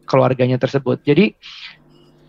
[0.05, 1.01] keluarganya tersebut.
[1.01, 1.33] Jadi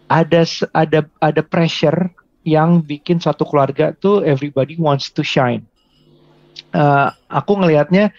[0.08, 2.12] ada ada ada pressure
[2.48, 5.68] yang bikin suatu keluarga tuh everybody wants to shine.
[6.72, 8.12] Uh, aku ngelihatnya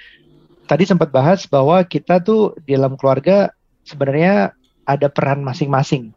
[0.69, 3.49] tadi sempat bahas bahwa kita tuh di dalam keluarga
[3.81, 4.53] sebenarnya
[4.85, 6.13] ada peran masing-masing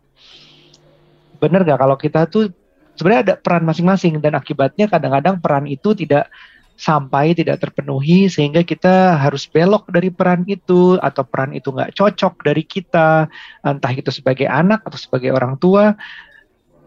[1.37, 2.53] bener gak kalau kita tuh
[2.97, 6.33] sebenarnya ada peran masing-masing dan akibatnya kadang-kadang peran itu tidak
[6.77, 12.45] sampai tidak terpenuhi sehingga kita harus belok dari peran itu atau peran itu nggak cocok
[12.45, 13.33] dari kita
[13.65, 15.97] entah itu sebagai anak atau sebagai orang tua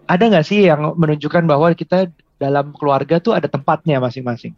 [0.05, 2.09] ada nggak sih yang menunjukkan bahwa kita
[2.41, 4.57] dalam keluarga tuh ada tempatnya masing-masing?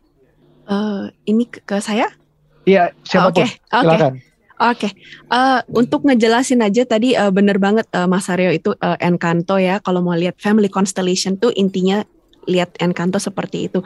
[0.70, 2.08] Uh, ini ke, ke saya?
[2.64, 3.44] Iya siapa pun.
[3.44, 3.98] Oke, okay, oke.
[3.98, 4.31] Okay.
[4.62, 4.92] Oke, okay.
[5.34, 9.58] uh, eh, untuk ngejelasin aja tadi uh, bener banget uh, Mas Aryo itu uh, Encanto
[9.58, 9.82] ya.
[9.82, 12.06] Kalau mau lihat family constellation tuh intinya
[12.46, 13.82] lihat Encanto seperti itu.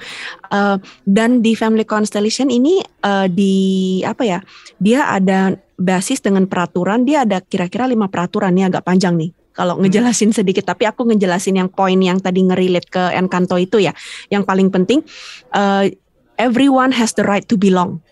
[0.52, 0.76] Uh,
[1.08, 4.40] dan di family constellation ini uh, di apa ya?
[4.76, 7.08] Dia ada basis dengan peraturan.
[7.08, 9.88] Dia ada kira-kira lima peraturan nih agak panjang nih kalau hmm.
[9.88, 13.96] ngejelasin sedikit tapi aku ngejelasin yang poin yang tadi ngerelate ke Encanto itu ya
[14.28, 15.00] yang paling penting
[15.56, 15.88] uh,
[16.36, 18.04] everyone has the right to belong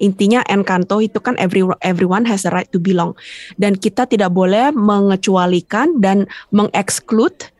[0.00, 3.12] Intinya Encanto itu kan every, everyone has the right to belong.
[3.60, 7.52] Dan kita tidak boleh mengecualikan dan mengexclude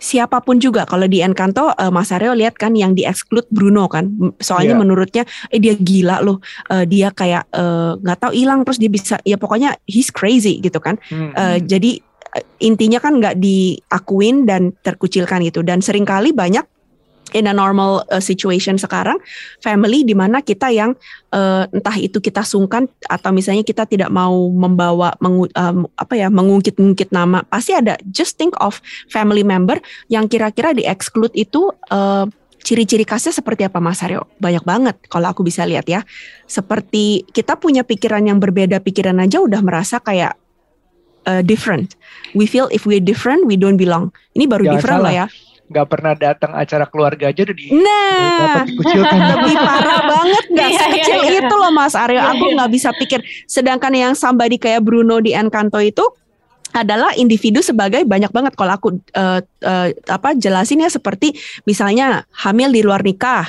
[0.00, 0.88] siapa pun juga.
[0.88, 4.10] Kalau di Encanto, uh, Mas Aryo lihat kan yang di exclude Bruno kan.
[4.40, 4.82] Soalnya yeah.
[4.82, 6.40] menurutnya eh dia gila loh.
[6.66, 10.58] Uh, dia kayak eh, nggak uh, tahu hilang terus dia bisa ya pokoknya he's crazy
[10.58, 10.96] gitu kan.
[11.12, 11.32] Mm -hmm.
[11.36, 12.00] uh, jadi
[12.62, 15.60] intinya kan nggak diakuin dan terkucilkan gitu.
[15.60, 16.64] Dan sering kali banyak
[17.32, 19.18] in a normal uh, situation sekarang
[19.62, 20.94] family di mana kita yang
[21.34, 26.28] uh, entah itu kita sungkan atau misalnya kita tidak mau membawa mengu, um, apa ya
[26.28, 29.78] mengungkit-ungkit nama pasti ada just think of family member
[30.10, 32.26] yang kira-kira di exclude itu uh,
[32.60, 34.28] ciri-ciri khasnya seperti apa Mas Aryo?
[34.36, 36.04] Banyak banget kalau aku bisa lihat ya.
[36.44, 40.36] Seperti kita punya pikiran yang berbeda pikiran aja udah merasa kayak
[41.24, 41.96] uh, different.
[42.36, 44.12] We feel if we're different, we don't belong.
[44.36, 45.08] Ini baru Jangan different salah.
[45.08, 45.26] lah ya
[45.70, 48.66] nggak pernah datang acara keluarga aja udah di nah.
[49.38, 51.40] lebih parah banget nggak iya, sekecil iya, iya.
[51.46, 52.18] itu loh Mas Aryo.
[52.18, 53.22] Iya, aku nggak bisa pikir.
[53.46, 56.02] Sedangkan yang somebody kayak Bruno di Encanto itu
[56.74, 58.58] adalah individu sebagai banyak banget.
[58.58, 63.46] Kalau aku uh, uh, apa jelasinnya seperti misalnya hamil di luar nikah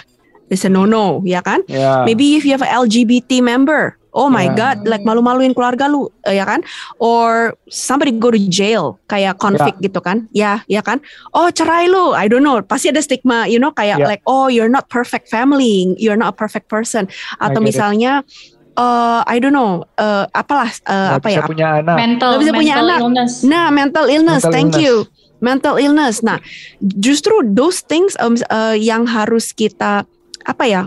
[0.52, 1.64] it's a no no ya kan?
[1.66, 2.04] Yeah.
[2.04, 4.56] maybe if you have a LGBT member Oh my yeah.
[4.60, 6.60] god, like malu-maluin keluarga lu, uh, ya kan?
[7.00, 9.86] Or somebody go to jail, kayak konflik yeah.
[9.88, 10.18] gitu kan?
[10.36, 11.00] Ya, ya kan?
[11.32, 12.60] Oh cerai lu, I don't know.
[12.60, 14.08] Pasti ada stigma, you know, kayak yeah.
[14.08, 17.08] like oh you're not perfect family, you're not a perfect person.
[17.40, 18.28] Atau misalnya,
[18.76, 21.48] uh, I don't know, uh, apalah, uh, apa bisa ya?
[21.48, 21.96] punya anak.
[21.96, 23.00] Mental, Gak bisa mental punya anak.
[23.00, 23.34] Illness.
[23.48, 24.44] Nah, mental illness.
[24.44, 24.84] Mental thank illness.
[24.84, 24.96] you.
[25.42, 26.16] Mental illness.
[26.22, 26.38] Nah,
[26.84, 30.06] justru those things um, uh, yang harus kita
[30.46, 30.84] apa ya?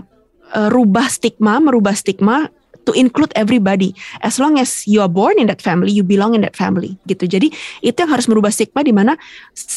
[0.54, 2.46] Uh, rubah stigma, merubah stigma
[2.84, 3.96] to include everybody.
[4.20, 7.26] As long as you are born in that family, you belong in that family gitu.
[7.26, 9.16] Jadi itu yang harus merubah stigma di mana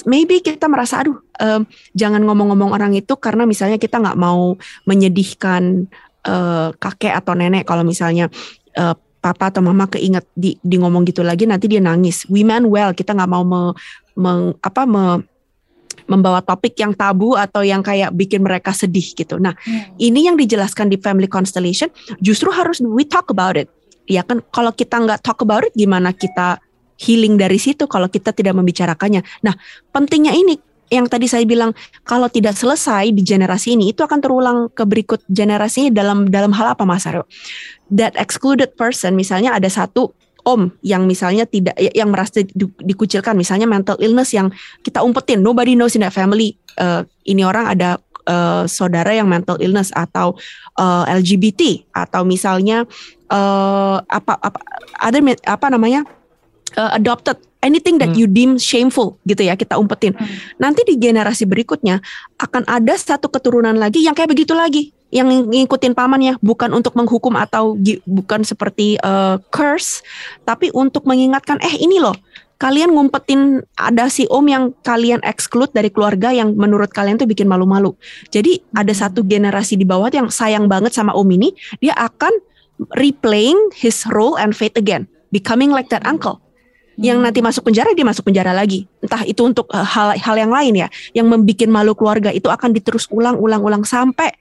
[0.05, 1.61] maybe kita merasa aduh um,
[1.95, 5.87] jangan ngomong-ngomong orang itu karena misalnya kita nggak mau menyedihkan
[6.27, 8.27] uh, kakek atau nenek kalau misalnya
[8.75, 12.23] uh, papa atau mama keinget di, di ngomong gitu lagi nanti dia nangis.
[12.29, 13.61] We mean well, kita nggak mau me,
[14.15, 15.25] me, apa me,
[16.07, 19.37] membawa topik yang tabu atau yang kayak bikin mereka sedih gitu.
[19.37, 19.99] Nah, hmm.
[19.99, 21.91] ini yang dijelaskan di Family Constellation
[22.23, 23.67] justru harus we talk about it.
[24.07, 26.63] Ya kan kalau kita nggak talk about it gimana kita
[26.97, 29.21] healing dari situ kalau kita tidak membicarakannya.
[29.43, 29.53] Nah,
[29.91, 31.75] pentingnya ini yang tadi saya bilang
[32.07, 36.73] kalau tidak selesai di generasi ini itu akan terulang ke berikut generasi dalam dalam hal
[36.73, 37.27] apa Mas Aryo?
[37.91, 40.15] That excluded person misalnya ada satu
[40.47, 44.47] om yang misalnya tidak ya, yang merasa di, dikucilkan misalnya mental illness yang
[44.79, 45.43] kita umpetin.
[45.43, 46.55] Nobody knows in that family.
[46.79, 47.99] Uh, ini orang ada
[48.31, 50.39] uh, saudara yang mental illness atau
[50.79, 52.87] uh, LGBT atau misalnya
[53.27, 54.59] uh, apa apa
[54.95, 56.07] ada apa namanya
[56.79, 57.35] uh, adopted
[57.67, 58.19] anything that hmm.
[58.23, 60.15] you deem shameful gitu ya kita umpetin.
[60.15, 60.27] Hmm.
[60.55, 61.99] Nanti di generasi berikutnya
[62.39, 67.35] akan ada satu keturunan lagi yang kayak begitu lagi yang ngikutin pamannya bukan untuk menghukum
[67.39, 70.03] atau bukan seperti uh, curse
[70.43, 72.11] tapi untuk mengingatkan eh ini loh
[72.57, 77.45] kalian ngumpetin ada si om yang kalian exclude dari keluarga yang menurut kalian tuh bikin
[77.45, 77.93] malu-malu.
[78.33, 79.01] Jadi ada hmm.
[79.05, 82.33] satu generasi di bawah yang sayang banget sama om ini, dia akan
[82.97, 86.41] replaying his role and fate again, becoming like that uncle.
[86.97, 88.89] Yang nanti masuk penjara dia masuk penjara lagi.
[89.05, 92.73] Entah itu untuk uh, hal hal yang lain ya, yang membuat malu keluarga itu akan
[92.73, 94.33] diterus ulang-ulang-ulang sampai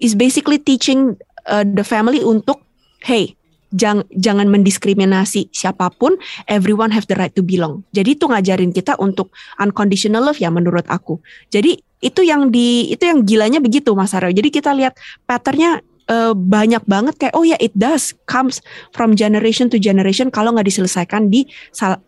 [0.00, 1.14] is basically teaching
[1.46, 2.64] uh, the family untuk
[3.04, 3.36] hey
[3.72, 6.20] jang, jangan mendiskriminasi siapa pun.
[6.46, 7.82] Everyone have the right to belong.
[7.90, 11.18] Jadi itu ngajarin kita untuk unconditional love ya menurut aku.
[11.48, 14.34] Jadi itu yang di itu yang gilanya begitu Mas Aryo.
[14.34, 15.80] Jadi kita lihat patternnya
[16.12, 18.60] uh, banyak banget kayak oh ya it does comes
[18.92, 21.48] from generation to generation kalau nggak diselesaikan di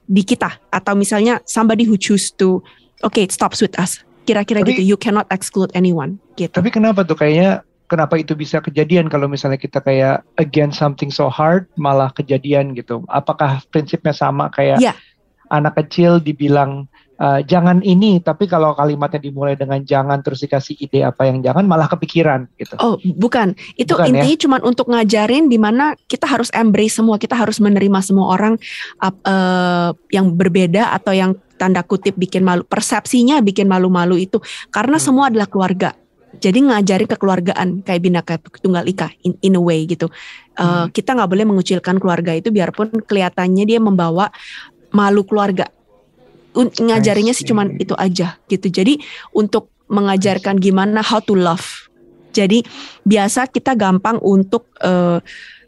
[0.05, 2.61] di kita atau misalnya somebody who choose to
[3.01, 6.57] okay it stops with us kira-kira gitu you cannot exclude anyone gitu.
[6.57, 11.29] Tapi kenapa tuh kayaknya kenapa itu bisa kejadian kalau misalnya kita kayak against something so
[11.29, 13.05] hard malah kejadian gitu.
[13.13, 14.97] Apakah prinsipnya sama kayak yeah.
[15.53, 16.89] anak kecil dibilang
[17.19, 21.65] uh, jangan ini tapi kalau kalimatnya dimulai dengan jangan terus dikasih ide apa yang jangan
[21.67, 22.75] malah kepikiran gitu.
[22.83, 23.55] Oh, bukan.
[23.79, 24.43] Itu bukan, intinya ya?
[24.43, 28.55] cuma untuk ngajarin di mana kita harus embrace semua, kita harus menerima semua orang
[29.03, 34.43] uh, yang berbeda atau yang tanda kutip bikin malu persepsinya bikin malu-malu itu
[34.75, 35.05] karena hmm.
[35.07, 35.95] semua adalah keluarga
[36.43, 40.11] jadi ngajarin kekeluargaan kayak bineka tunggal ika in, in a way gitu
[40.59, 44.35] uh, kita nggak boleh mengucilkan keluarga itu biarpun kelihatannya dia membawa
[44.91, 45.71] malu keluarga
[46.55, 48.71] ngajarinya sih cuman itu aja gitu.
[48.71, 49.03] Jadi
[49.35, 51.91] untuk mengajarkan gimana how to love.
[52.35, 52.67] Jadi
[53.07, 55.23] biasa kita gampang untuk uh,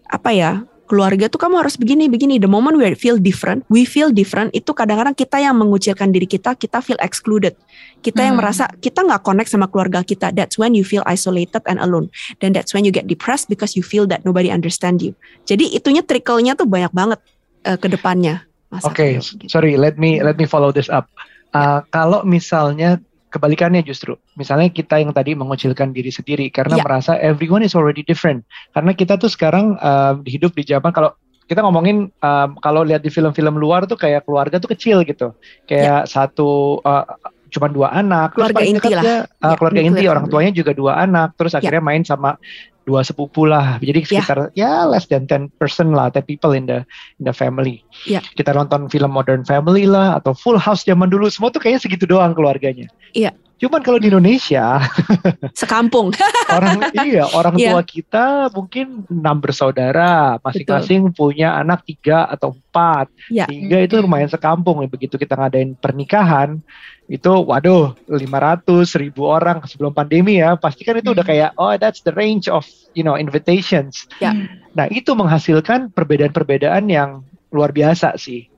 [0.07, 0.53] apa ya
[0.87, 2.39] keluarga tuh kamu harus begini begini.
[2.39, 6.55] The moment we feel different we feel different itu kadang-kadang kita yang mengucilkan diri kita
[6.55, 7.55] kita feel excluded.
[8.03, 8.27] Kita hmm.
[8.31, 10.31] yang merasa kita nggak connect sama keluarga kita.
[10.35, 12.11] That's when you feel isolated and alone.
[12.39, 15.19] Then that's when you get depressed because you feel that nobody understand you.
[15.47, 17.19] Jadi itunya trickle-nya tuh banyak banget
[17.67, 18.46] uh, ke depannya
[18.83, 19.11] Oke, okay,
[19.47, 21.07] sorry, let me let me follow this up.
[21.55, 21.89] Uh, ya.
[21.95, 22.99] Kalau misalnya
[23.37, 24.17] kebalikannya justru.
[24.39, 26.85] Misalnya kita yang tadi mengucilkan diri sendiri karena yeah.
[26.89, 28.49] merasa everyone is already different.
[28.73, 31.13] Karena kita tuh sekarang uh, hidup di zaman kalau
[31.47, 35.37] kita ngomongin um, kalau lihat di film-film luar tuh kayak keluarga tuh kecil gitu.
[35.69, 36.09] Kayak yeah.
[36.09, 37.05] satu uh,
[37.53, 39.05] cuma dua anak, keluarga terus inti lah.
[39.39, 41.63] Uh, ya, keluarga inti orang tuanya juga dua anak, terus ya.
[41.63, 42.41] akhirnya main sama
[42.87, 43.83] dua sepupu lah.
[43.83, 44.23] Jadi ya.
[44.23, 46.87] sekitar ya, ya less than 10 person lah, 10 people in the
[47.19, 47.83] in the family.
[48.07, 48.23] Ya.
[48.23, 52.07] Kita nonton film Modern Family lah atau Full House zaman dulu semua tuh kayaknya segitu
[52.07, 52.87] doang keluarganya.
[53.13, 53.35] Iya.
[53.57, 54.85] Cuman kalau di Indonesia
[55.61, 56.13] sekampung.
[56.53, 57.85] orang iya, orang tua yeah.
[57.85, 63.09] kita mungkin enam bersaudara, masing-masing punya anak tiga atau empat.
[63.33, 63.49] Yeah.
[63.49, 64.85] Tiga itu lumayan sekampung.
[64.93, 66.61] Begitu kita ngadain pernikahan,
[67.07, 68.67] itu waduh 500
[68.99, 71.33] ribu orang sebelum pandemi ya pasti kan itu udah hmm.
[71.35, 72.67] kayak oh that's the range of
[72.99, 74.35] you know invitations ya.
[74.75, 77.23] nah itu menghasilkan perbedaan-perbedaan yang
[77.55, 78.51] luar biasa sih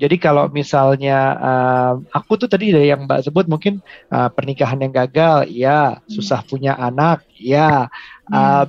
[0.00, 4.92] jadi kalau misalnya uh, aku tuh tadi dari yang Mbak sebut mungkin uh, pernikahan yang
[4.92, 7.92] gagal, ya susah punya anak, ya.
[8.28, 8.64] Uh,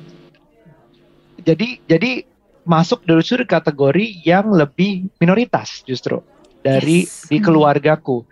[1.42, 2.28] jadi jadi
[2.68, 6.22] masuk dari sudut kategori yang lebih minoritas justru
[6.62, 7.32] dari yes.
[7.32, 8.28] di keluargaku.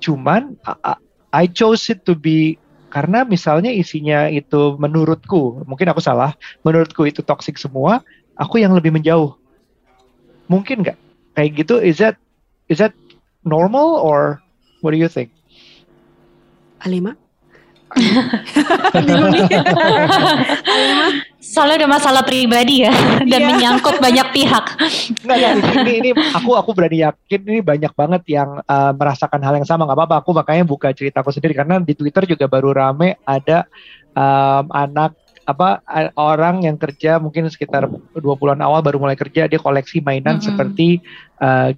[0.00, 0.56] Cuman
[1.32, 2.56] I chose it to be
[2.88, 6.32] karena misalnya isinya itu menurutku, mungkin aku salah,
[6.64, 8.00] menurutku itu toxic semua,
[8.38, 9.36] aku yang lebih menjauh.
[10.48, 10.98] Mungkin nggak?
[11.36, 12.16] Kayak gitu, is that
[12.72, 12.96] is that
[13.44, 14.40] normal or
[14.80, 15.28] what do you think?
[16.86, 17.18] Alima?
[21.46, 22.90] Soalnya udah masalah pribadi ya
[23.22, 23.48] dan yeah.
[23.54, 24.64] menyangkut banyak pihak.
[25.22, 29.54] Enggak, ya, ini, ini aku aku berani yakin ini banyak banget yang uh, merasakan hal
[29.54, 29.86] yang sama.
[29.86, 33.70] Gak apa-apa, aku makanya buka ceritaku sendiri karena di Twitter juga baru rame ada
[34.12, 35.14] um, anak
[35.46, 35.78] apa
[36.18, 37.86] orang yang kerja mungkin sekitar
[38.18, 40.48] dua bulan awal baru mulai kerja dia koleksi mainan mm -hmm.
[40.50, 40.88] seperti
[41.38, 41.70] uh,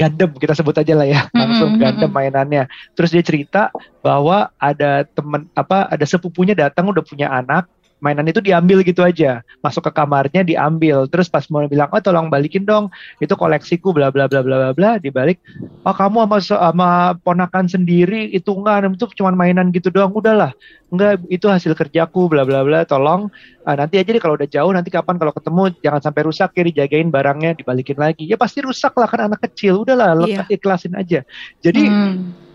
[0.00, 1.28] Gundam kita sebut aja lah ya.
[1.36, 1.84] Langsung mm-hmm.
[2.00, 2.64] Gundam mainannya.
[2.96, 3.68] Terus dia cerita
[4.00, 7.68] bahwa ada temen apa ada sepupunya datang udah punya anak
[8.00, 9.44] mainan itu diambil gitu aja.
[9.60, 11.06] Masuk ke kamarnya diambil.
[11.06, 12.88] Terus pas mau bilang oh tolong balikin dong.
[13.20, 15.38] Itu koleksiku bla bla bla bla bla bla dibalik
[15.84, 20.10] oh kamu sama sama ponakan sendiri itu enggak itu cuma mainan gitu doang.
[20.10, 20.56] Udahlah.
[20.90, 22.82] Enggak itu hasil kerjaku bla bla bla.
[22.88, 23.30] Tolong
[23.64, 26.62] uh, nanti aja deh kalau udah jauh nanti kapan kalau ketemu jangan sampai rusak ya
[26.66, 28.24] dijagain barangnya dibalikin lagi.
[28.26, 29.84] Ya pasti rusak lah kan anak kecil.
[29.84, 30.42] Udahlah iya.
[30.50, 31.22] ikhlasin aja.
[31.60, 32.49] Jadi hmm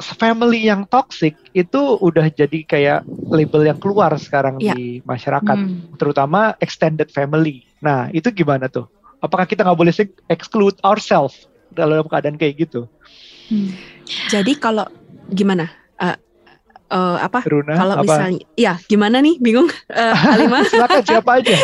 [0.00, 4.74] family yang toxic itu udah jadi kayak label yang keluar sekarang ya.
[4.74, 6.00] di masyarakat, hmm.
[6.00, 7.68] terutama extended family.
[7.84, 8.88] Nah, itu gimana tuh?
[9.20, 9.94] Apakah kita nggak boleh
[10.32, 12.88] exclude ourselves dalam keadaan kayak gitu?
[13.52, 13.76] Hmm.
[14.32, 14.88] Jadi kalau
[15.30, 15.68] gimana?
[16.00, 16.16] Uh,
[16.90, 17.44] uh, apa?
[17.46, 19.36] Runa, kalau misalnya, ya gimana nih?
[19.38, 19.68] Bingung?
[19.88, 20.64] Uh, Alima?
[20.70, 21.54] Silakan siapa aja.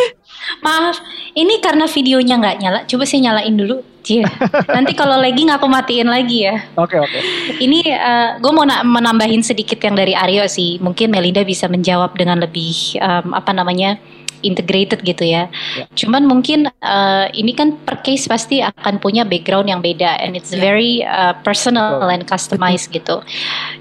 [0.62, 1.00] Maaf,
[1.36, 2.80] ini karena videonya nggak nyala.
[2.88, 3.82] Coba saya nyalain dulu.
[4.06, 4.22] Cie,
[4.70, 6.62] nanti kalau lagging aku matiin lagi ya.
[6.78, 7.18] Oke oke.
[7.58, 10.78] Ini uh, gue mau na- menambahin sedikit yang dari Aryo sih.
[10.78, 13.98] Mungkin Melinda bisa menjawab dengan lebih um, apa namanya
[14.42, 15.46] integrated gitu ya.
[15.76, 15.84] Ya.
[15.94, 20.50] Cuman mungkin uh, ini kan per case pasti akan punya background yang beda and it's
[20.56, 20.58] Ya.
[20.58, 22.12] very uh, personal Betul.
[22.16, 23.20] and customized gitu.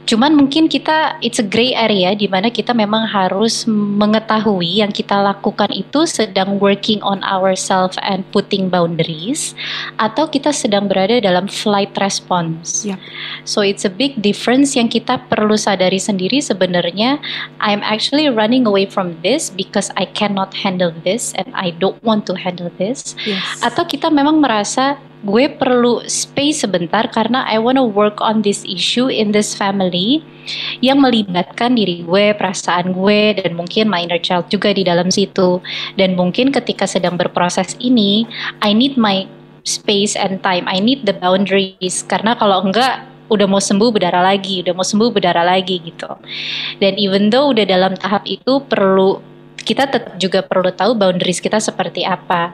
[0.06, 5.18] Cuman mungkin kita it's a gray area di mana kita memang harus mengetahui yang kita
[5.18, 9.58] lakukan itu sedang working on ourselves and putting boundaries
[9.98, 12.86] atau kita sedang berada dalam flight response.
[12.86, 13.00] Ya.
[13.48, 17.18] So it's a big difference yang kita perlu sadari sendiri sebenarnya
[17.64, 22.28] I'm actually running away from this because I cannot handle this and I don't want
[22.30, 23.64] to handle this Yes.
[23.64, 29.10] atau kita memang merasa gue perlu space sebentar karena I wanna work on this issue
[29.10, 30.22] in this family
[30.86, 35.58] yang melibatkan diri gue, perasaan gue dan mungkin my inner child juga di dalam situ
[35.98, 38.30] dan mungkin ketika sedang berproses ini
[38.62, 39.26] I need my
[39.66, 44.62] space and time I need the boundaries karena kalau enggak udah mau sembuh berdarah lagi,
[44.62, 46.10] udah mau sembuh berdarah lagi gitu.
[46.78, 49.18] Dan even though udah dalam tahap itu perlu
[49.66, 52.54] kita tetap juga perlu tahu boundaries kita seperti apa.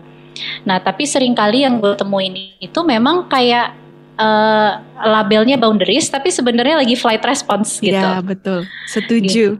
[0.63, 3.75] Nah, tapi sering kali yang gue temuin itu memang kayak
[4.15, 4.71] eh,
[5.03, 7.99] labelnya boundaries, tapi sebenarnya lagi flight response gitu.
[7.99, 9.59] Ya betul, setuju.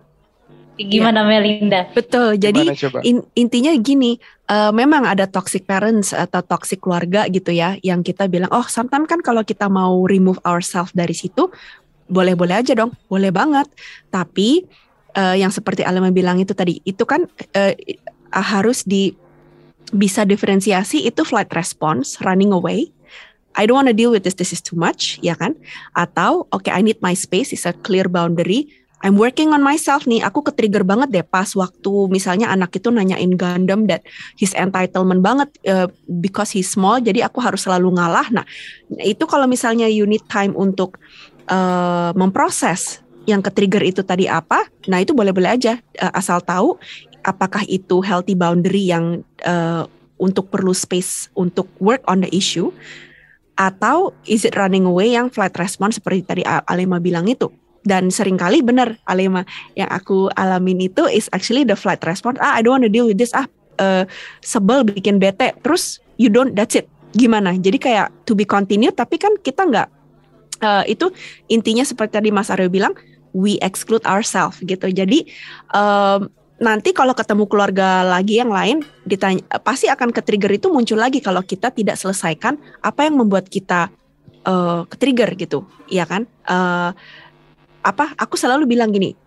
[0.82, 1.86] Gimana Melinda?
[1.94, 2.42] Betul.
[2.42, 4.18] Jadi Gimana in- intinya gini,
[4.50, 9.06] eh, memang ada toxic parents atau toxic keluarga gitu ya, yang kita bilang, oh, sometimes
[9.06, 11.52] kan kalau kita mau remove ourselves dari situ,
[12.10, 13.68] boleh-boleh aja dong, boleh banget.
[14.10, 14.66] Tapi
[15.16, 17.76] eh, yang seperti Alema bilang itu tadi, itu kan eh,
[18.32, 19.14] harus di
[19.92, 22.88] bisa diferensiasi itu flight response, running away.
[23.60, 25.60] I don't want to deal with this, this is too much, ya kan?
[25.92, 28.72] Atau, oke, I need my space, is a clear boundary.
[29.02, 30.22] I'm working on myself nih.
[30.24, 34.06] Aku ke-trigger banget deh pas waktu misalnya anak itu nanyain Gundam that
[34.38, 35.90] his entitlement banget uh,
[36.22, 37.02] because he's small.
[37.02, 38.30] Jadi aku harus selalu ngalah.
[38.30, 38.46] Nah,
[39.02, 41.02] itu kalau misalnya you need time untuk
[41.50, 44.66] uh, memproses yang ke-trigger itu tadi apa.
[44.90, 46.78] Nah, itu boleh-boleh aja uh, asal tahu
[47.22, 49.86] apakah itu healthy boundary yang uh,
[50.22, 52.70] untuk perlu space untuk work on the issue
[53.58, 57.50] atau is it running away yang flight response seperti tadi Alema bilang itu
[57.86, 62.58] dan sering kali benar Alema yang aku alamin itu is actually the flight response ah
[62.58, 63.50] I don't want to deal with this ah
[63.82, 64.06] eh,
[64.46, 69.18] sebel bikin bete terus you don't that's it gimana jadi kayak to be continued tapi
[69.18, 69.88] kan kita nggak
[70.62, 71.10] eh, itu
[71.50, 72.94] intinya seperti tadi Mas Aryo bilang
[73.32, 74.88] we exclude ourselves gitu.
[74.92, 75.28] Jadi
[75.76, 76.22] em,
[76.62, 81.18] nanti kalau ketemu keluarga lagi yang lain ditanya pasti akan ke trigger itu muncul lagi
[81.18, 83.90] kalau kita tidak selesaikan apa yang membuat kita
[84.46, 86.30] eh, ke trigger gitu ya kan?
[86.46, 86.92] Eh,
[87.82, 89.18] apa aku selalu bilang gini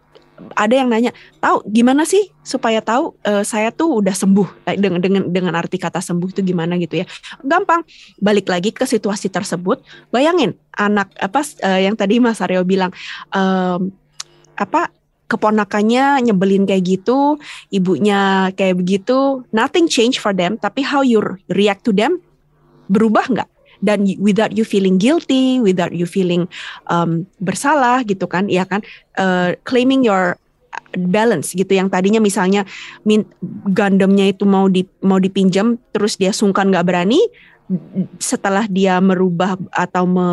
[0.55, 4.67] ada yang nanya tahu gimana sih supaya tahu eh, saya tuh udah sembuh?
[4.67, 7.07] Like, dengan dengan dengan arti kata sembuh itu gimana gitu ya.
[7.43, 7.87] Gampang
[8.19, 9.83] balik lagi ke situasi tersebut.
[10.11, 12.91] Bayangin anak apa eh, yang tadi Mas Aryo bilang
[13.31, 13.95] em,
[14.59, 14.91] apa
[15.25, 17.41] keponakannya nyebelin kayak gitu
[17.73, 21.19] ibunya kayak begitu nothing change for them tapi how you
[21.49, 22.21] react to them
[22.93, 23.49] berubah nggak
[23.85, 26.49] dan without you feeling guilty, without you feeling
[26.89, 28.81] um, bersalah gitu kan, ya kan,
[29.21, 30.41] uh, claiming your
[30.95, 32.67] balance gitu yang tadinya misalnya
[33.03, 33.27] min
[33.71, 37.21] Gundamnya itu mau di mau dipinjam terus dia sungkan nggak berani
[38.21, 40.29] setelah dia merubah atau me,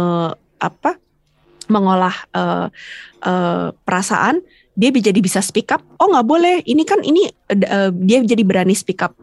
[0.60, 0.99] apa
[1.72, 2.68] mengolah uh,
[3.24, 4.43] uh, perasaan
[4.76, 5.84] dia jadi bisa speak up.
[5.99, 6.56] Oh nggak boleh.
[6.64, 9.16] Ini kan ini uh, dia jadi berani speak up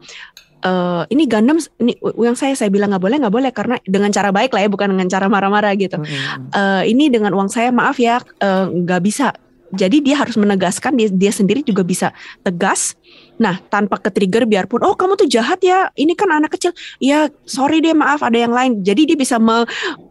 [0.58, 4.34] eh ini Gundam ini yang saya saya bilang nggak boleh nggak boleh karena dengan cara
[4.34, 5.96] baik lah ya bukan dengan cara marah-marah gitu.
[5.98, 6.50] Mm-mm.
[6.50, 9.30] Eh ini dengan uang saya maaf ya eh, nggak bisa.
[9.68, 12.08] Jadi dia harus menegaskan dia dia sendiri juga bisa
[12.40, 12.96] tegas.
[13.36, 16.72] Nah tanpa ke trigger biarpun oh kamu tuh jahat ya ini kan anak kecil.
[17.04, 18.80] Ya sorry deh maaf ada yang lain.
[18.80, 19.68] Jadi dia bisa me,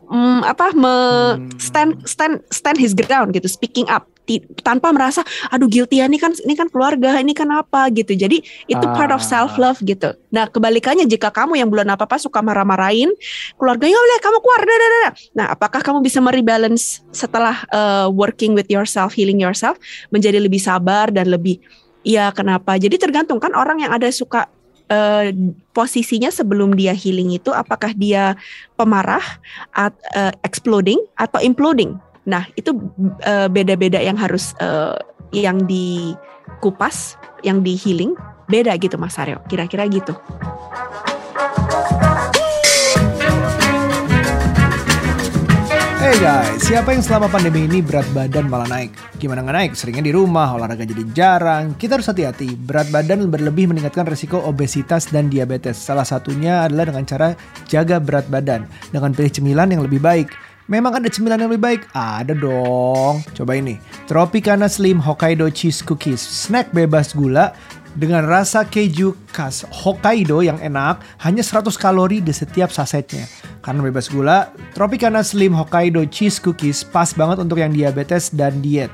[0.08, 1.52] mm, apa me Hmm.
[1.60, 6.20] stand stand stand his ground gitu speaking up Ti- tanpa merasa aduh guilty ya ini
[6.20, 9.28] kan ini kan keluarga ini kan apa gitu jadi itu part of Ah.
[9.40, 13.08] self love gitu nah kebalikannya jika kamu yang belum apa apa suka marah-marahin
[13.56, 18.52] keluarganya oleh kamu keluar dah, dah, dah." nah apakah kamu bisa merebalance setelah uh, working
[18.52, 19.80] with yourself healing yourself
[20.12, 21.64] menjadi lebih sabar dan lebih
[22.04, 24.52] ya kenapa jadi tergantung kan orang yang ada suka
[24.92, 25.32] uh,
[25.72, 28.36] posisinya sebelum dia healing itu apakah dia
[28.76, 29.24] pemarah
[29.76, 31.96] at, uh, exploding atau imploding?
[32.28, 32.76] Nah itu
[33.24, 35.00] uh, beda-beda yang harus uh,
[35.32, 38.16] yang dikupas yang di healing.
[38.48, 39.44] Beda gitu Mas Aryo.
[39.52, 40.16] Kira-kira gitu
[46.08, 48.96] Hey guys, siapa yang selama pandemi ini berat badan malah naik?
[49.20, 49.72] Gimana nggak naik?
[49.76, 51.76] Seringnya di rumah, olahraga jadi jarang.
[51.76, 55.76] Kita harus hati-hati, berat badan berlebih meningkatkan resiko obesitas dan diabetes.
[55.76, 57.36] Salah satunya adalah dengan cara
[57.68, 58.72] jaga berat badan.
[58.88, 60.32] Dengan pilih cemilan yang lebih baik.
[60.72, 61.82] Memang ada cemilan yang lebih baik?
[61.92, 63.28] Ada dong.
[63.36, 63.76] Coba ini,
[64.08, 66.24] Tropicana Slim Hokkaido Cheese Cookies.
[66.24, 67.52] Snack bebas gula
[67.98, 73.26] dengan rasa keju khas Hokkaido yang enak, hanya 100 kalori di setiap sasetnya.
[73.66, 78.94] Karena bebas gula, Tropicana Slim Hokkaido Cheese Cookies pas banget untuk yang diabetes dan diet.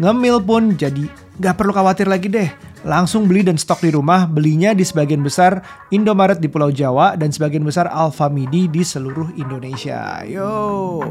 [0.00, 1.04] Ngemil pun jadi
[1.36, 2.48] nggak perlu khawatir lagi deh.
[2.80, 5.60] Langsung beli dan stok di rumah, belinya di sebagian besar
[5.92, 10.24] Indomaret di Pulau Jawa dan sebagian besar Alfamidi di seluruh Indonesia.
[10.24, 11.04] Yo.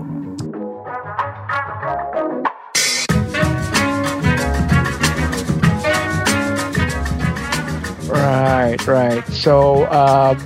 [8.70, 9.26] Right, right.
[9.34, 10.38] So, um,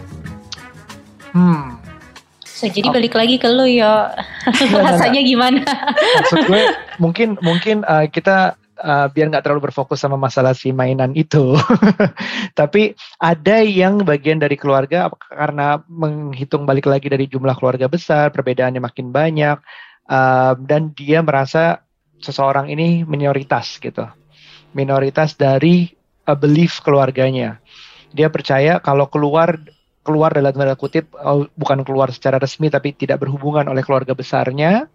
[1.36, 1.76] hmm,
[2.48, 4.08] So, jadi balik lagi ke lu yo.
[4.88, 5.60] Rasanya gimana?
[5.68, 6.64] maksud gue
[7.04, 11.60] mungkin mungkin uh, kita uh, biar nggak terlalu berfokus sama masalah si mainan itu.
[12.60, 18.80] Tapi ada yang bagian dari keluarga karena menghitung balik lagi dari jumlah keluarga besar, perbedaannya
[18.80, 19.60] makin banyak,
[20.08, 21.84] uh, dan dia merasa
[22.24, 24.08] seseorang ini minoritas gitu,
[24.72, 25.92] minoritas dari
[26.32, 27.60] uh, belief keluarganya.
[28.14, 29.58] Dia percaya kalau keluar
[30.04, 34.92] keluar dalam tanda kutip uh, bukan keluar secara resmi tapi tidak berhubungan oleh keluarga besarnya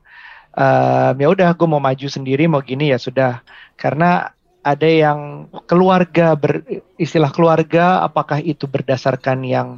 [0.59, 3.43] um, ya udah gue mau maju sendiri mau gini ya sudah.
[3.79, 4.31] Karena
[4.63, 6.67] ada yang keluarga ber,
[6.99, 9.69] istilah keluarga apakah itu berdasarkan yang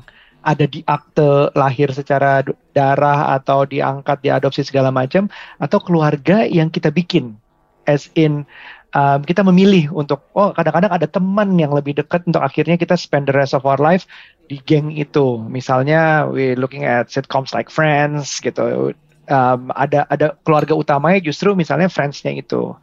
[0.41, 2.41] ada di akte lahir secara
[2.73, 5.29] darah atau diangkat diadopsi segala macam
[5.61, 7.37] atau keluarga yang kita bikin.
[7.85, 8.49] As in
[8.95, 13.31] um, kita memilih untuk oh kadang-kadang ada teman yang lebih dekat untuk akhirnya kita spend
[13.31, 14.07] the rest of our life
[14.51, 15.39] di geng itu.
[15.47, 18.95] Misalnya we looking at sitcoms like Friends gitu.
[19.31, 22.75] Um, ada ada keluarga utamanya justru misalnya friendsnya itu.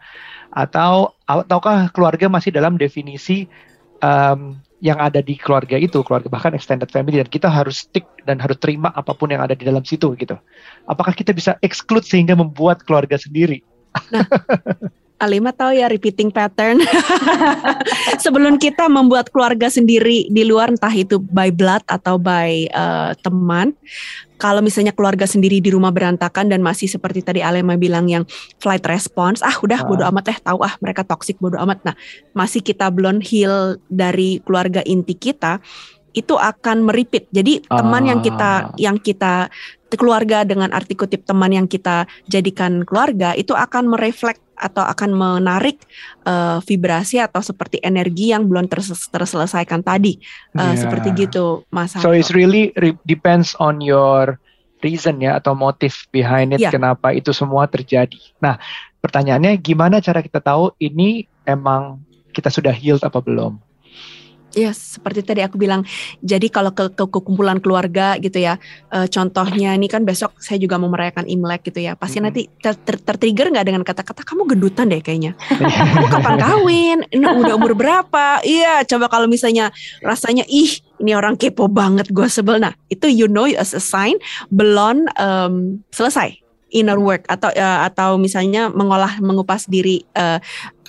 [0.47, 3.51] Atau ataukah keluarga masih dalam definisi
[3.99, 8.38] um, yang ada di keluarga itu, keluarga bahkan extended family dan kita harus stick dan
[8.38, 10.38] harus terima apa pun yang ada di dalam situ gitu.
[10.86, 13.66] Apakah kita bisa exclude sehingga membuat keluarga sendiri?
[14.14, 14.24] Nah,
[15.18, 16.78] Alima tahu ya repeating pattern.
[18.24, 23.74] Sebelum kita membuat keluarga sendiri di luar entah itu by blood atau by uh, teman,
[24.38, 28.30] kalau misalnya keluarga sendiri di rumah berantakan dan masih seperti tadi Alima bilang yang
[28.61, 31.82] flight response, ah udah bodo amat eh tahu ah mereka toxic bodo amat.
[31.82, 31.95] Nah,
[32.38, 35.57] masih kita belum heal dari keluarga inti kita,
[36.18, 37.30] itu akan meripit.
[37.30, 39.49] Jadi teman yang kita yang kita
[39.93, 45.86] keluarga dengan arti kutip teman yang kita jadikan keluarga itu akan mereflek atau akan menarik
[46.26, 50.18] uh, vibrasi atau seperti energi yang belum terses terselesaikan tadi
[50.58, 50.76] uh, yeah.
[50.76, 54.41] seperti gitu Mas So it's really re depends on your
[54.82, 56.74] reason ya atau motif behind it yeah.
[56.74, 58.18] kenapa itu semua terjadi.
[58.41, 58.62] Nah,
[59.01, 62.01] pertanyaannya gimana cara kita tahu ini emang
[62.34, 63.58] kita sudah healed apa belum?
[64.58, 65.86] Ya, seperti tadi aku bilang.
[66.26, 68.58] Jadi kalau ke, ke, ke kumpulan keluarga gitu ya,
[68.89, 71.93] e, contohnya ini kan besok saya juga mau merayakan Imlek gitu ya.
[71.93, 72.26] Pasti hmm.
[72.26, 75.38] nanti ter, ter, tertrigger nggak dengan kata-kata kamu gendutan deh kayaknya.
[75.93, 76.99] kamu kapan kawin?
[77.14, 78.41] Udah umur berapa?
[78.41, 79.70] Iya, coba kalau misalnya
[80.01, 82.58] rasanya ih ini orang kepo banget gue sebel.
[82.58, 84.18] Nah itu you know as a sign
[84.49, 90.36] belum um, selesai inner work atau uh, atau misalnya mengolah mengupas diri uh,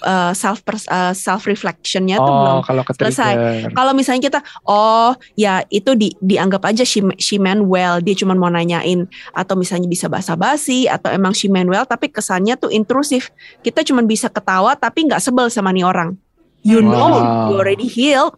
[0.03, 3.33] uh, self uh, self reflectionnya oh, tuh belum kalau selesai.
[3.71, 8.35] Kalau misalnya kita oh ya itu di dianggap aja she, she meant well dia cuma
[8.35, 13.31] mau nanyain atau misalnya bisa basa-basi atau emang she meant well tapi kesannya tuh intrusif.
[13.63, 16.19] Kita cuma bisa ketawa tapi nggak sebel sama nih orang.
[16.67, 16.91] You wow.
[16.91, 17.09] know
[17.55, 18.35] you already healed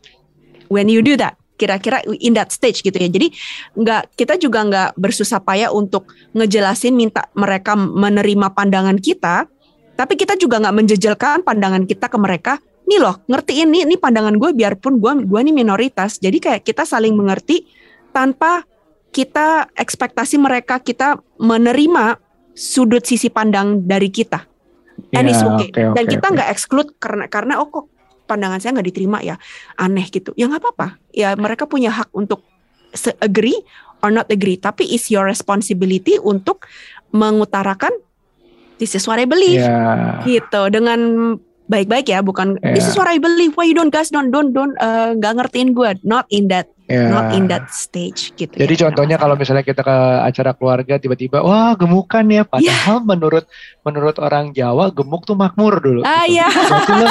[0.69, 3.13] when you do that kira-kira in that stage gitu ya.
[3.13, 3.29] Jadi
[3.77, 9.45] nggak kita juga nggak bersusah payah untuk ngejelasin minta mereka menerima pandangan kita,
[10.01, 12.53] tapi kita juga nggak menjejelkan pandangan kita ke mereka.
[12.89, 16.17] Nih loh, ngertiin nih, ini pandangan gue biarpun gue gue nih minoritas.
[16.17, 17.69] Jadi kayak kita saling mengerti
[18.17, 18.65] tanpa
[19.13, 22.19] kita ekspektasi mereka kita menerima
[22.55, 24.47] sudut sisi pandang dari kita.
[25.15, 25.69] And yeah, okay.
[25.71, 25.87] okay.
[25.97, 26.55] Dan okay, kita nggak okay.
[26.55, 27.87] exclude karena karena oh kok
[28.31, 29.35] pandangan saya nggak diterima ya
[29.75, 32.47] aneh gitu ya nggak apa-apa ya mereka punya hak untuk
[33.19, 33.59] agree
[34.07, 36.71] or not agree tapi is your responsibility untuk
[37.11, 37.91] mengutarakan
[38.79, 40.23] this is what I believe yeah.
[40.23, 41.35] gitu dengan
[41.71, 42.75] baik-baik ya bukan yeah.
[42.75, 45.75] this is what I believe why you don't guys don't don't don't uh, nggak ngertiin
[45.75, 47.07] gue not in that yeah.
[47.07, 48.51] not in that stage gitu.
[48.59, 53.07] Jadi ya, contohnya kalau misalnya kita ke acara keluarga tiba-tiba wah gemukan ya padahal yeah.
[53.07, 53.45] menurut
[53.87, 56.03] menurut orang Jawa gemuk tuh makmur dulu.
[56.03, 56.43] Ah gitu.
[56.43, 56.49] iya.
[56.51, 57.07] ya,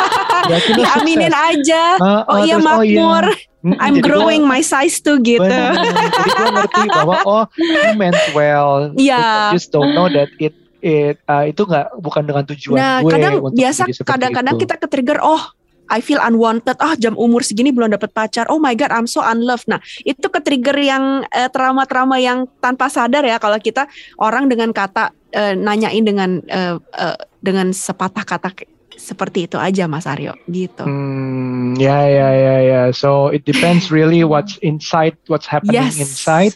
[0.99, 1.83] aminin aja.
[1.99, 3.25] Uh, oh, iya makmur.
[3.27, 3.75] Oh, iya.
[3.83, 5.43] I'm growing gua, my size too gitu.
[5.43, 8.95] Bener, jadi gue ngerti bahwa oh you meant well.
[8.95, 9.51] Yeah.
[9.51, 13.33] Just don't know that it it, uh, itu nggak bukan dengan tujuan Nah, gue kadang
[13.43, 15.43] untuk biasa kadang-kadang kita ke-trigger oh
[15.89, 16.77] I feel unwanted.
[16.79, 18.45] Ah, jam umur segini belum dapat pacar.
[18.53, 19.65] Oh my god, I'm so unloved.
[19.65, 23.89] Nah, itu ke-trigger yang eh, trauma-trauma yang tanpa sadar ya kalau kita
[24.21, 29.87] orang dengan kata eh, nanyain dengan eh, eh, dengan sepatah kata ke- seperti itu aja
[29.87, 30.83] Mas Aryo gitu.
[30.83, 32.81] Hmm, ya ya ya ya.
[32.91, 35.97] So it depends really what's inside, what's happening Yes.
[35.97, 36.53] inside.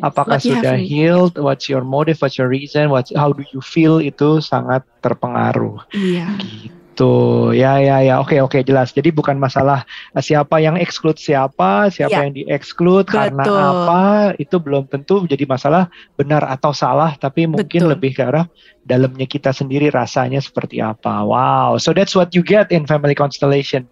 [0.00, 1.36] Apakah What sudah healed?
[1.36, 2.18] What's your motive?
[2.20, 2.88] What's your reason?
[2.90, 4.00] What's how do you feel?
[4.00, 5.84] Itu sangat terpengaruh.
[5.94, 6.36] Iya.
[6.40, 6.81] Gitu.
[7.52, 8.14] Ya ya ya.
[8.18, 8.92] Oke oke jelas.
[8.92, 9.82] Jadi bukan masalah
[10.12, 12.20] eh, siapa yang exclude siapa, siapa Ya.
[12.26, 14.02] yang di-exclude karena apa,
[14.36, 17.92] itu belum tentu jadi masalah benar atau salah, tapi mungkin Betul.
[17.96, 18.46] lebih ke arah
[18.82, 21.22] dalamnya kita sendiri rasanya seperti apa.
[21.24, 21.78] Wow.
[21.78, 23.86] So that's what you get in family constellation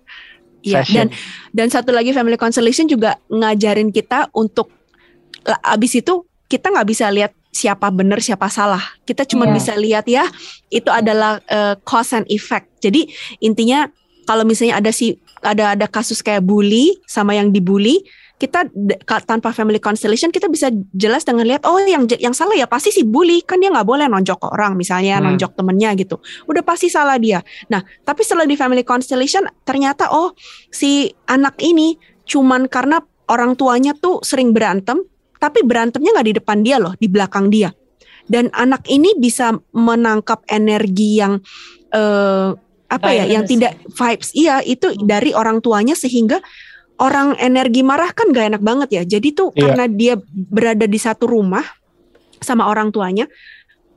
[0.61, 1.09] Iya, session.
[1.09, 1.09] dan
[1.57, 4.69] dan satu lagi family constellation juga ngajarin kita untuk
[5.65, 8.83] abis itu kita nggak bisa lihat siapa benar siapa salah.
[9.03, 9.55] Kita cuma Iya.
[9.55, 10.25] bisa lihat ya
[10.71, 12.71] itu adalah eh, cause and effect.
[12.79, 13.91] Jadi intinya
[14.25, 18.05] kalau misalnya ada si ada ada kasus kayak bully sama yang dibully,
[18.39, 18.71] kita
[19.27, 23.03] tanpa family constellation kita bisa jelas dengan lihat oh yang yang salah ya pasti si
[23.03, 25.35] bully kan dia nggak boleh nonjok orang misalnya Hmm.
[25.35, 26.23] nonjok temennya gitu.
[26.47, 27.43] Udah pasti salah dia.
[27.69, 30.33] Nah, tapi setelah di family constellation ternyata oh
[30.71, 35.03] si anak ini cuman karena orang tuanya tuh sering berantem,
[35.41, 37.73] tapi berantemnya nggak di depan dia loh, di belakang dia.
[38.29, 41.41] Dan anak ini bisa menangkap energi yang
[41.91, 42.53] eh,
[42.91, 46.43] apa ya, yang tidak vibes, iya itu dari orang tuanya sehingga
[47.01, 49.03] orang energi marah kan gak enak banget ya.
[49.17, 49.61] Jadi tuh Iya.
[49.63, 51.65] karena dia berada di satu rumah
[52.43, 53.31] sama orang tuanya,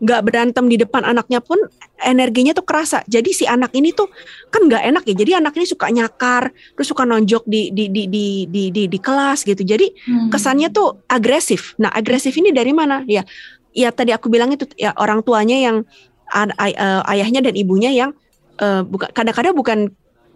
[0.04, 1.56] nggak berantem di depan anaknya pun
[2.04, 3.00] energinya tuh kerasa.
[3.08, 4.12] Jadi si anak ini tuh
[4.52, 5.16] kan nggak enak ya.
[5.16, 9.00] Jadi anak ini suka nyakar, terus suka nonjok di di di di di di, di
[9.00, 9.64] kelas gitu.
[9.64, 10.28] Jadi Hmm.
[10.28, 11.80] kesannya tuh agresif.
[11.80, 13.08] Nah, agresif ini dari mana?
[13.08, 13.24] Ya,
[13.72, 15.88] ya tadi aku bilang itu ya orang tuanya yang
[16.36, 18.12] an- ay- eh, ayahnya dan ibunya yang
[18.60, 19.80] eh, bukan kadang-kadang bukan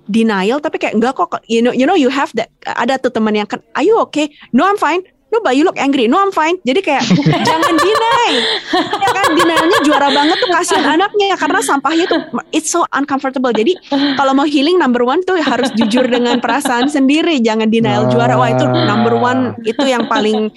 [0.08, 3.36] denial tapi kayak enggak kok you know you know you have that ada tuh teman
[3.36, 6.08] yang kan are you okay no I'm fine no but you look angry.
[6.08, 6.56] No I'm fine.
[6.64, 7.04] Jadi kayak
[7.44, 8.32] jangan deny.
[8.98, 12.20] Ya kan denialnya juara banget tuh kasihan anaknya karena sampahnya tuh
[12.52, 13.52] it's so uncomfortable.
[13.56, 13.80] Jadi
[14.20, 18.36] kalau mau healing number one tuh harus jujur dengan perasaan sendiri jangan denial juara.
[18.36, 20.52] Wah itu number one itu yang paling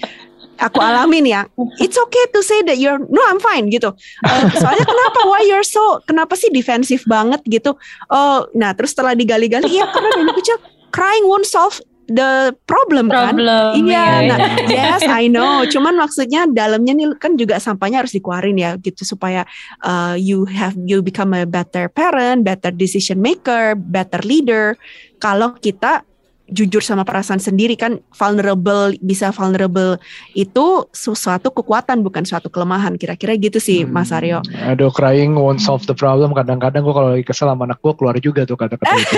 [0.61, 1.41] aku alamin ya.
[1.79, 3.95] It's okay to say that you're no I'm fine gitu.
[4.27, 5.21] Eh, soalnya kenapa?
[5.27, 7.79] Why you're so kenapa sih defensif banget gitu?
[8.11, 10.59] Oh nah terus setelah digali-gali iya karena dari kecil
[10.91, 11.79] crying won't solve
[12.11, 13.87] the problem, kan Problem.
[13.87, 14.99] Iya, iya, nah, iya.
[14.99, 15.63] yes, I know.
[15.71, 19.47] Cuman maksudnya dalamnya nih kan juga sampahnya harus dikeluarin ya, gitu supaya
[19.87, 24.75] uh, you have you become a better parent, better decision maker, better leader.
[25.23, 26.03] Kalau kita
[26.51, 29.97] jujur sama perasaan sendiri kan vulnerable bisa vulnerable
[30.35, 34.43] itu sesuatu kekuatan bukan suatu kelemahan kira-kira gitu sih Mas Aryo.
[34.67, 36.35] Aduh, crying won't solve the problem.
[36.35, 39.15] Kadang-kadang gue kalau lagi kesel sama anak gue keluar juga tuh kata-kata itu.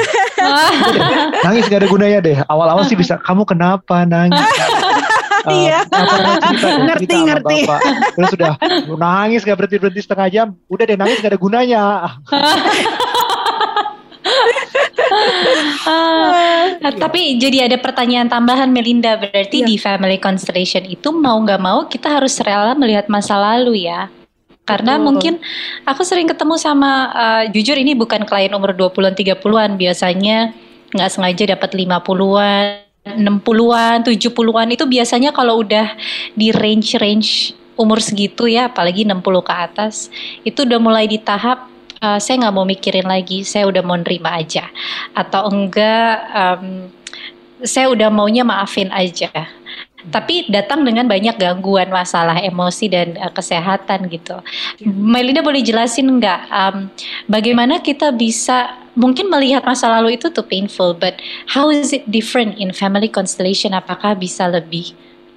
[1.45, 2.39] nangis gak ada gunanya deh.
[2.47, 4.39] Awal-awal sih bisa, kamu kenapa nangis?
[5.43, 5.83] Iya.
[5.91, 7.61] cerita, Ngerti, ngerti.
[8.15, 8.55] Terus udah
[8.95, 10.47] nangis gak berhenti berhenti setengah jam.
[10.71, 11.83] Udah deh nangis gak ada gunanya.
[15.83, 19.19] Ah, tapi jadi ada pertanyaan tambahan Melinda.
[19.19, 19.69] Berarti Iya.
[19.69, 24.09] di family constellation itu mau nggak mau kita harus rela melihat masa lalu ya.
[24.63, 25.05] Karena Betul.
[25.11, 25.35] mungkin
[25.83, 30.55] aku sering ketemu sama eh, jujur ini bukan klien umur 20-an 30-an biasanya
[30.93, 32.65] nggak sengaja dapat 50-an
[33.03, 35.99] 60-an 70-an itu biasanya kalau udah
[36.39, 40.13] di range-range umur segitu ya apalagi 60 ke atas
[40.47, 41.72] itu udah mulai di tahap
[42.03, 44.67] eh, saya nggak mau mikirin lagi saya udah mau nerima aja
[45.15, 46.91] atau enggak em,
[47.63, 49.31] saya udah maunya maafin aja
[50.11, 54.35] tapi datang dengan banyak gangguan masalah emosi dan eh, kesehatan gitu.
[54.83, 56.91] Melinda boleh jelasin nggak em,
[57.31, 62.59] bagaimana kita bisa mungkin melihat masa lalu itu tuh painful, but how is it different
[62.59, 63.73] in family constellation?
[63.73, 64.93] Apakah bisa lebih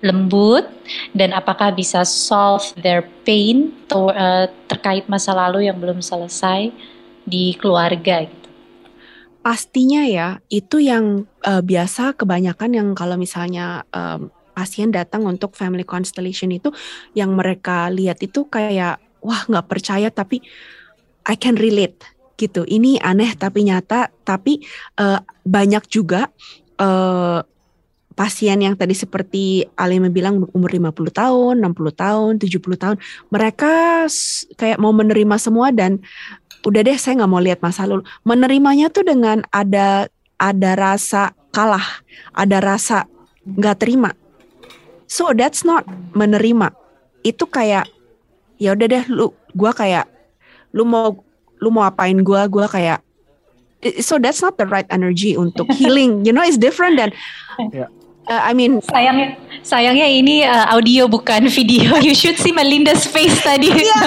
[0.05, 0.69] lembut
[1.17, 6.69] dan apakah bisa solve their pain to- eh, terkait masa lalu yang belum selesai
[7.25, 8.49] di keluarga gitu?
[9.41, 15.83] Pastinya ya, itu yang eh, biasa kebanyakan yang kalau misalnya em, pasien datang untuk family
[15.83, 16.71] constellation itu
[17.17, 20.39] yang mereka lihat itu kayak wah nggak percaya tapi
[21.25, 22.01] I can relate
[22.37, 22.63] gitu.
[22.65, 24.61] Ini aneh tapi nyata, tapi
[24.97, 26.29] eh, banyak juga
[26.77, 27.39] eh,
[28.15, 32.97] pasien yang tadi seperti Alima bilang umur 50 tahun, 60 tahun, 70 tahun,
[33.27, 34.07] mereka
[34.55, 35.99] kayak mau menerima semua dan
[36.63, 38.07] udah deh saya nggak mau lihat masa lalu.
[38.23, 40.07] Menerimanya tuh dengan ada
[40.39, 41.85] ada rasa kalah,
[42.31, 43.05] ada rasa
[43.45, 44.15] nggak terima.
[45.05, 45.85] So that's not
[46.15, 46.73] menerima.
[47.21, 47.85] Itu kayak
[48.57, 50.07] ya udah deh lu gua kayak
[50.71, 51.19] lu mau
[51.59, 52.99] lu mau apain gue gue kayak
[54.03, 57.11] so that's not the right energy untuk healing you know it's different than
[57.71, 57.87] Yeah.
[58.27, 61.97] Uh, I mean Sayangnya, sayangnya ini uh, audio bukan video.
[62.05, 63.69] You should see Melinda's face tadi.
[63.85, 64.01] Iya.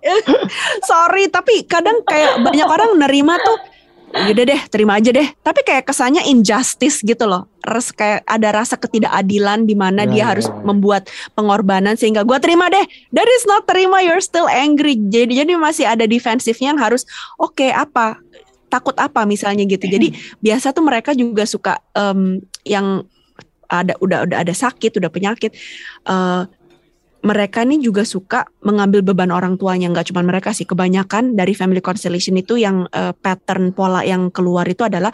[0.90, 3.60] sorry tapi kadang kayak banyak orang nerima tuh
[4.10, 8.74] udah deh terima aja deh tapi kayak kesannya injustice gitu loh res kayak ada rasa
[8.80, 10.56] ketidakadilan di mana Ya, dia ya, harus ya.
[10.66, 11.06] membuat
[11.36, 15.84] pengorbanan sehingga gua terima deh that is not terima you're still angry jadi jadi masih
[15.86, 17.04] ada defensifnya yang harus
[17.38, 18.18] oke apa
[18.66, 20.10] takut apa misalnya gitu jadi
[20.40, 23.04] biasa tuh mereka juga suka em, yang
[23.70, 25.54] ada udah udah ada sakit udah penyakit
[26.10, 26.42] eh,
[27.20, 29.92] mereka nih juga suka mengambil beban orang tuanya.
[29.92, 34.64] Nggak cuma mereka sih kebanyakan dari family constellation itu yang eh, pattern pola yang keluar
[34.64, 35.12] itu adalah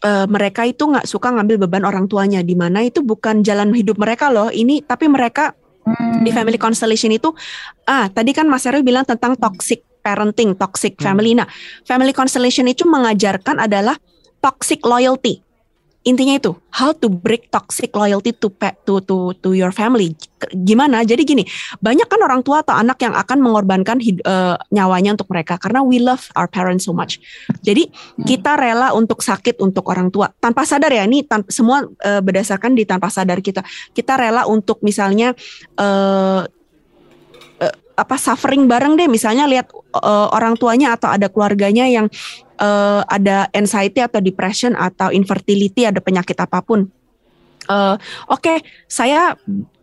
[0.00, 2.40] eh, mereka itu nggak suka ngambil beban orang tuanya.
[2.40, 5.52] Di mana itu bukan jalan hidup mereka loh ini tapi mereka
[6.26, 7.30] di family constellation itu
[7.86, 11.36] ah tadi kan Mas Heru bilang tentang toxic parenting toxic family.
[11.36, 11.46] Nah
[11.84, 13.94] family constellation itu mengajarkan adalah
[14.42, 15.45] toxic loyalty
[16.06, 18.46] intinya itu how to break toxic loyalty to
[18.86, 20.14] to to to your family.
[20.54, 21.02] Gimana?
[21.02, 21.42] Jadi gini
[21.82, 25.98] banyak kan orang tua atau anak yang akan mengorbankan eh, nyawanya untuk mereka karena we
[25.98, 27.18] love our parents so much.
[27.66, 27.90] Jadi
[28.22, 30.30] kita rela untuk sakit untuk orang tua.
[30.38, 33.66] Tanpa sadar ya ini tan- semua eh, berdasarkan di tanpa sadar kita.
[33.90, 35.34] Kita rela untuk misalnya
[35.74, 36.42] eh
[37.66, 39.10] eh, apa suffering bareng deh.
[39.10, 42.06] Misalnya lihat eh, orang tuanya atau ada keluarganya yang
[42.58, 46.88] eh, ada anxiety atau depression atau infertility ada penyakit apa pun.
[47.66, 47.96] Eh,
[48.30, 49.34] oke saya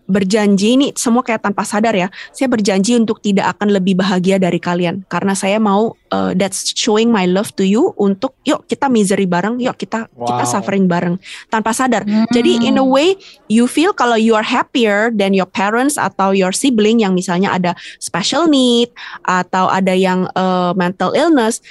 [0.03, 2.11] berjanji ini semua kayak tanpa sadar ya.
[2.35, 5.07] Saya berjanji untuk tidak akan lebih bahagia dari kalian.
[5.07, 9.63] Karena saya mau eh, that's showing my love to you untuk yuk kita misery bareng
[9.63, 10.51] yuk kita kita Wow.
[10.59, 11.15] suffering bareng.
[11.47, 12.03] Tanpa sadar.
[12.03, 12.27] Hmm.
[12.35, 13.15] jadi in a way
[13.47, 17.71] you feel kalau you are happier than your parents atau your sibling yang misalnya ada
[18.03, 18.91] special need
[19.23, 21.63] atau ada yang uh, mental illness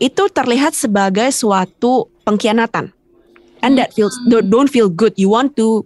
[0.00, 2.90] itu terlihat sebagai suatu pengkhianatan.
[3.60, 5.12] And that feels don't- feel good.
[5.20, 5.84] You want to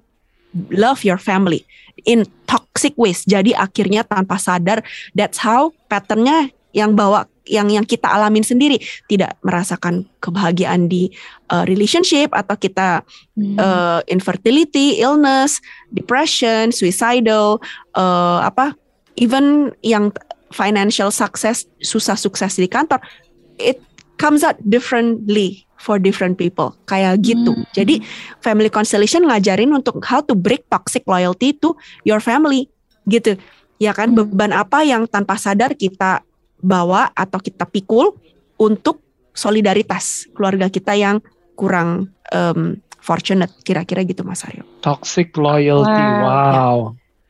[0.71, 1.67] love your family
[2.07, 3.27] in toxic ways.
[3.27, 4.87] Jadi akhirnya tanpa sadar
[5.19, 11.13] that's how patternnya yang bawa yang yang kita alamin sendiri tidak merasakan kebahagiaan di
[11.53, 13.03] uh, relationship atau kita
[13.35, 13.59] Hmm.
[13.59, 15.59] uh, infertility, illness,
[15.91, 17.59] depression, suicidal,
[17.99, 18.79] uh, apa,
[19.19, 20.15] even yang
[20.55, 23.03] financial success, susah sukses di kantor,
[23.59, 23.83] it
[24.17, 27.53] comes out differently for different people, kayak gitu.
[27.53, 27.67] Hmm.
[27.77, 28.01] Jadi
[28.41, 32.71] family constellation ngajarin untuk how to break toxic loyalty to your family,
[33.05, 33.37] gitu.
[33.77, 34.25] Ya kan, Hmm.
[34.25, 36.25] beban apa yang tanpa sadar kita
[36.65, 38.17] bawa atau kita pikul
[38.57, 39.05] untuk
[39.35, 41.21] solidaritas keluarga kita yang
[41.59, 44.65] kurang em, fortunate kira-kira gitu Mas Aryo.
[44.81, 45.93] Toxic loyalty.
[46.25, 46.25] Wow.
[46.25, 46.79] Wow.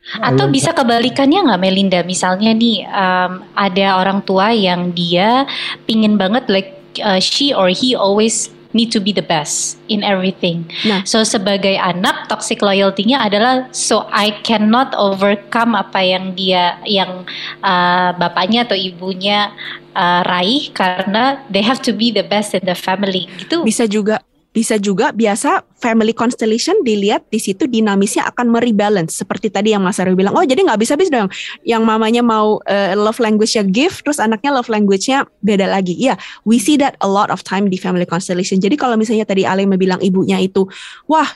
[0.05, 1.99] Atau bisa kebalikannya nggak Melinda?
[2.05, 5.49] Misalnya nih um, ada orang tua yang dia
[5.89, 10.67] pingin banget like uh, she or he always need to be the best in everything.
[10.83, 11.07] Nah.
[11.07, 17.23] So sebagai anak toxic loyalty-nya adalah so I cannot overcome apa yang dia yang
[17.63, 19.55] uh, bapaknya atau ibunya
[19.95, 23.31] uh, raih karena they have to be the best in the family.
[23.39, 23.63] Gitu.
[23.63, 24.19] Bisa juga
[24.55, 29.99] bisa juga biasa family constellation dilihat di situ dinamisnya akan merebalance seperti tadi yang Mas
[29.99, 30.31] Aryo bilang.
[30.31, 31.27] Oh, jadi nggak bisa bisa dong
[31.67, 35.99] yang mamanya mau eh, love language-nya gift terus anaknya love language-nya beda lagi.
[35.99, 36.15] Iya,
[36.47, 38.63] we see that a lot of time di family constellation.
[38.63, 40.63] Jadi kalau misalnya tadi Ale bilang ibunya itu
[41.11, 41.27] wah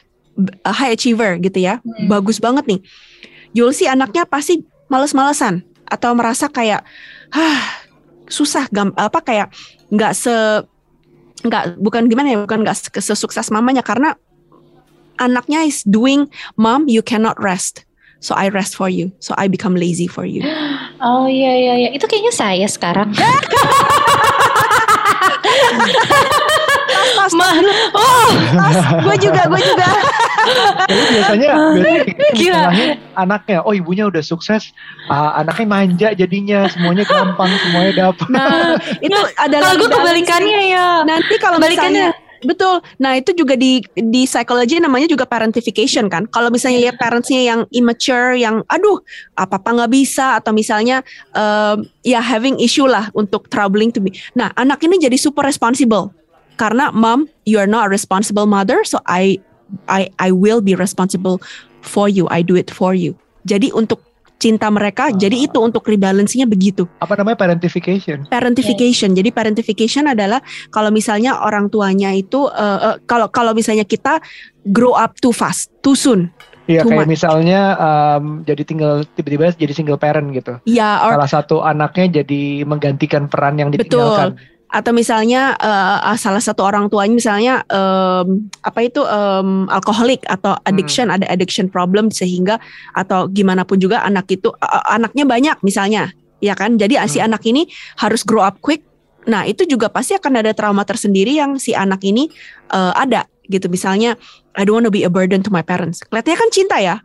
[0.64, 1.84] high achiever gitu ya.
[1.84, 2.08] Hmm.
[2.08, 2.80] Bagus banget nih.
[3.52, 6.88] You'll see anaknya pasti males-malesan atau merasa kayak
[7.36, 7.84] ah
[8.32, 9.52] susah gam apa kayak
[9.92, 10.32] nggak se
[11.46, 14.16] nggak bukan gimana ya bukan nggak se- sesukses mamanya karena
[15.20, 16.28] anaknya is doing
[16.60, 17.84] mom you cannot rest
[18.20, 20.44] so I rest for you so I become lazy for you
[21.00, 21.90] Oh iya iya iya.
[21.96, 23.16] Itu kayaknya saya sekarang.
[27.16, 27.50] tas Ma,
[27.96, 29.90] oh, tas gue juga gue juga
[30.90, 32.62] Jadi biasanya, biasanya kayak gitu, Gila.
[33.14, 33.60] anaknya.
[33.68, 34.72] Oh ibunya udah sukses,
[35.12, 38.28] ah, anaknya manja jadinya, semuanya gampang, semuanya dapat.
[38.32, 40.88] nah itu adalah kalau gue kebalikannya ya.
[41.06, 42.80] nanti kalau misalnya Betul.
[43.04, 46.24] Nah itu juga di di psychology namanya juga parentification kan.
[46.32, 49.04] Kalau misalnya lihat parentsnya yang immature, yang aduh
[49.36, 51.04] apa apa nggak bisa atau misalnya
[51.36, 54.16] um, ya having issue lah untuk troubling to be.
[54.36, 56.16] Nah anak ini jadi super responsible
[56.60, 59.40] karena mom you are not a responsible mother, so I
[59.88, 61.40] I I will be responsible
[61.80, 62.28] for you.
[62.28, 63.16] I do it for you.
[63.48, 64.04] Jadi untuk
[64.40, 68.24] cinta mereka, jadi itu untuk rebalance-nya begitu Apa namanya parentification?
[68.32, 69.12] parentification.
[69.12, 70.40] Jadi parentification adalah
[70.72, 74.24] kalau misalnya orang tuanya itu eh, eh, kalau kalau misalnya kita
[74.72, 76.32] grow up too fast, too soon.
[76.70, 77.14] Iya kayak much.
[77.18, 80.62] misalnya um, jadi tinggal tiba-tiba jadi single parent gitu.
[80.70, 84.38] Ya, or Salah satu anaknya jadi menggantikan peran yang ditinggalkan.
[84.70, 91.10] Atau misalnya eh, salah satu orang tuanya misalnya em, apa itu em, alkoholik atau addiction
[91.10, 92.62] ada addiction problem sehingga
[92.94, 97.34] atau gimana pun juga anak itu eh, anaknya banyak misalnya ya kan jadi si Hmm.
[97.34, 97.66] anak ini
[97.98, 98.86] harus grow up quick
[99.26, 102.30] nah itu juga pasti akan ada trauma tersendiri yang si anak ini
[102.70, 104.14] eh, ada gitu misalnya
[104.54, 106.96] I don't want to be a burden to my parents kelihatannya kan cinta ya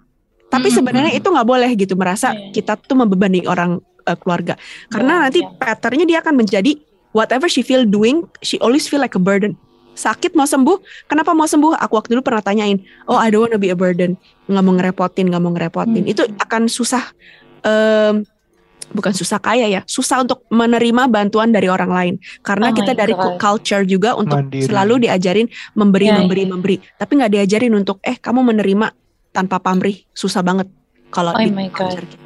[0.53, 0.77] tapi Mm-mm.
[0.85, 2.53] sebenarnya itu nggak boleh gitu merasa Iya.
[2.53, 4.55] kita tuh membebani orang eh, keluarga
[4.93, 5.49] karena Iya, nanti iya.
[5.57, 6.73] patternnya dia akan menjadi
[7.15, 9.55] whatever she feel doing, she always feel like a burden.
[9.95, 11.79] Sakit mau sembuh, kenapa mau sembuh?
[11.79, 14.19] Aku waktu dulu pernah tanyain, oh I don't wanna be a burden,
[14.51, 16.03] nggak mau ngerepotin, nggak mau ngerepotin.
[16.03, 16.11] Hmm.
[16.11, 17.15] Itu akan susah,
[17.63, 18.27] em,
[18.91, 22.15] bukan susah kaya ya, susah untuk menerima bantuan dari orang lain.
[22.43, 23.39] Karena Oh kita dari God.
[23.39, 24.67] culture juga untuk Mandiri.
[24.67, 25.47] selalu diajarin
[25.79, 26.77] memberi, Ya, memberi, memberi.
[26.99, 28.91] Tapi nggak diajarin untuk, eh kamu menerima
[29.31, 30.67] tanpa pamrih, susah banget
[31.15, 31.87] kalau Oh di my God.
[31.87, 32.23] culture kita.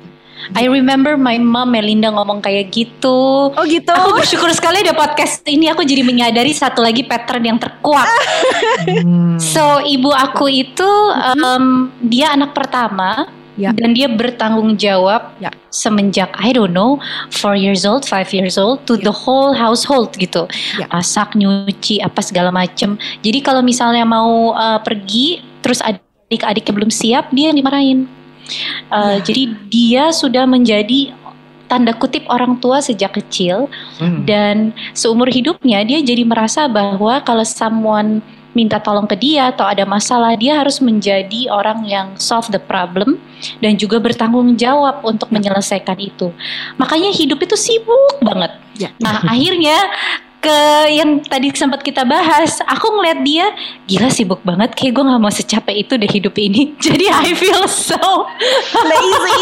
[0.54, 3.50] I remember my mom Melinda ngomong kayak gitu.
[3.52, 3.90] Oh gitu.
[3.90, 8.06] Aku bersyukur sekali ada podcast ini aku jadi menyadari satu lagi pattern yang terkuat.
[8.88, 9.36] Hmm.
[9.38, 10.90] So ibu aku itu
[11.38, 13.28] em, dia anak pertama
[13.58, 13.74] Ya.
[13.74, 15.50] dan dia bertanggung jawab Ya.
[15.74, 17.02] semenjak I don't know
[17.34, 19.10] four years old, five years old to Ya.
[19.10, 20.46] the whole household gitu.
[20.78, 20.86] Ya.
[20.94, 22.94] Masak, nyuci, apa segala macem.
[23.18, 28.06] Jadi kalau misalnya mau uh, pergi terus adik-adiknya belum siap dia yang dimarahin.
[28.88, 29.24] Uh, Ya.
[29.24, 31.12] Jadi dia sudah menjadi
[31.68, 33.68] tanda kutip orang tua sejak kecil
[34.00, 34.24] Hmm.
[34.24, 38.24] dan seumur hidupnya dia jadi merasa bahwa kalau someone
[38.56, 43.20] minta tolong ke dia atau ada masalah dia harus menjadi orang yang solve the problem
[43.60, 46.32] dan juga bertanggung jawab untuk menyelesaikan itu
[46.74, 48.88] makanya hidup itu sibuk banget Ya.
[48.98, 49.76] nah akhirnya
[50.38, 50.58] ke
[50.94, 53.46] yang tadi sempat kita bahas aku ngeliat dia
[53.90, 57.66] gila sibuk banget kayak gue nggak mau secapek itu deh hidup ini jadi I feel
[57.66, 57.98] so
[58.90, 59.38] lazy.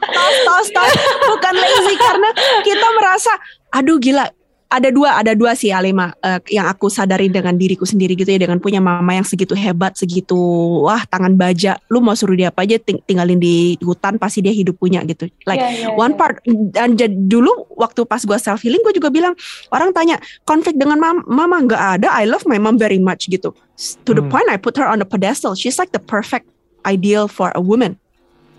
[0.00, 0.92] tos, tos, tos.
[1.28, 2.30] Bukan lazy karena
[2.64, 3.32] kita merasa,
[3.74, 4.43] aduh gila.
[4.74, 8.42] Ada dua, ada dua sih Alima eh, yang aku sadari dengan diriku sendiri gitu ya
[8.42, 10.34] dengan punya mama yang segitu hebat, segitu
[10.82, 11.78] wah tangan baja.
[11.86, 15.30] Lu mau suruh dia apa aja ting- tinggalin di hutan pasti dia hidup punya gitu.
[15.46, 16.18] Like Iya, iya, one iya.
[16.18, 16.42] part
[16.74, 16.98] dan
[17.30, 19.38] dulu waktu pas gua self healing gue juga bilang
[19.70, 23.54] orang tanya konflik dengan mam mama nggak ada I love my mom very much gitu
[24.02, 24.32] to the Hmm.
[24.32, 26.50] point I put her on the pedestal she's like the perfect
[26.82, 27.94] ideal for a woman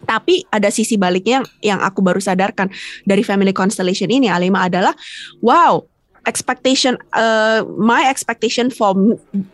[0.05, 2.69] tapi ada sisi baliknya yang yang aku baru sadarkan
[3.03, 4.93] dari family constellation ini Alima adalah
[5.41, 5.81] wow
[6.25, 8.93] expectation uh, my expectation for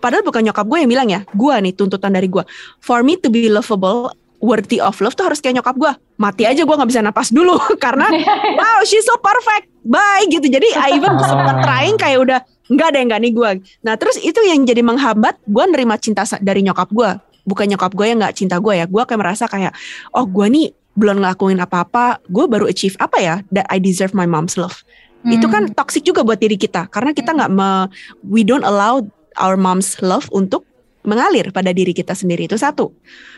[0.03, 2.43] padahal bukan nyokap gue yang bilang ya gue nih tuntutan dari gue
[2.79, 4.11] for me to be lovable
[4.41, 7.55] worthy of love tuh harus kayak nyokap gue mati aja gue nggak bisa napas dulu
[7.83, 8.09] karena
[8.59, 9.69] wow she's so perfect.
[9.81, 10.45] Bye gitu.
[10.45, 11.25] Jadi I even Ah.
[11.25, 13.51] sempat trying kayak udah nggak deh nggak nih gue
[13.81, 17.09] nah terus itu yang jadi menghambat gue nerima cinta dari nyokap gue
[17.49, 18.85] bukan nyokap gue yang nggak cinta gue ya.
[18.89, 19.73] Gue kayak merasa kayak
[20.13, 20.65] oh gue nih
[20.97, 22.21] belum ngelakuin apa-apa.
[22.29, 23.35] Gue baru achieve apa ya?
[23.53, 24.81] That I deserve my mom's love
[25.29, 25.75] itu kan Hmm.
[25.77, 27.85] toxic juga buat diri kita karena kita nggak me,
[28.25, 29.05] we don't allow
[29.37, 30.65] our mom's love untuk
[31.05, 32.93] mengalir pada diri kita sendiri itu satu.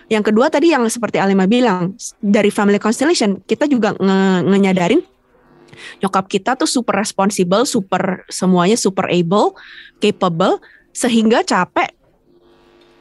[0.08, 5.02] Yang kedua tadi yang seperti Alima bilang dari family constellation kita juga nge- ngenyadarin
[6.04, 9.56] nyokap kita tuh super responsible, super semuanya super able,
[10.00, 10.60] capable
[10.94, 11.90] sehingga capek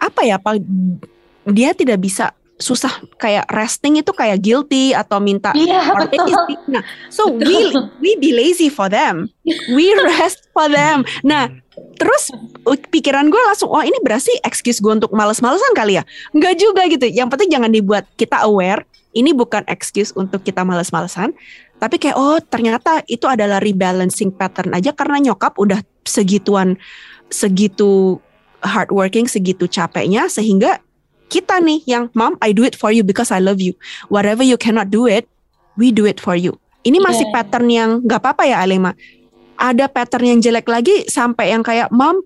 [0.02, 0.58] apa ya apa
[1.46, 6.30] dia tidak bisa susah kayak resting itu kayak guilty atau minta Iya betul.
[6.30, 6.54] lazy.
[6.70, 9.26] Nah, so we we be lazy for them.
[9.74, 11.02] We rest for them.
[11.26, 11.50] Nah,
[11.98, 12.30] terus
[12.94, 16.06] pikiran gue langsung, wah ini berarti excuse gue untuk males-malesan kali ya?
[16.30, 17.10] Enggak juga gitu.
[17.10, 18.86] Yang penting jangan dibuat kita aware.
[19.10, 21.34] Ini bukan excuse untuk kita males-malesan.
[21.82, 26.78] Tapi kayak, oh ternyata itu adalah rebalancing pattern aja karena nyokap udah segituan,
[27.26, 28.22] segitu
[28.62, 30.78] hardworking, segitu capeknya sehingga
[31.32, 33.72] kita nih yang mom I do it for you because I love you.
[34.12, 35.24] Whatever you cannot do it,
[35.74, 36.60] we do it for you.
[36.84, 37.32] Ini masih Iya.
[37.32, 38.92] pattern yang nggak apa-apa ya Alema.
[39.56, 42.20] Ada pattern yang jelek lagi sampai yang kayak mom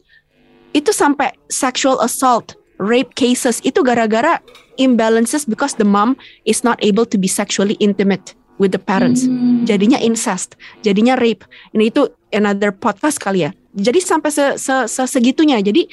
[0.73, 4.43] itu sampai sexual assault, rape cases itu gara-gara
[4.77, 9.25] imbalances because the mom is not able to be sexually intimate with the parents.
[9.25, 9.65] Hmm.
[9.65, 11.45] Jadinya incest, jadinya rape.
[11.73, 13.53] Ini itu another podcast kali ya.
[13.77, 15.61] Jadi sampai se, se- se- segitunya.
[15.61, 15.85] Jadi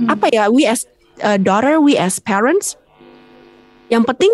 [0.00, 0.08] Hmm.
[0.08, 0.88] apa ya we as
[1.20, 2.76] uh, daughter we as parents
[3.88, 4.30] yang penting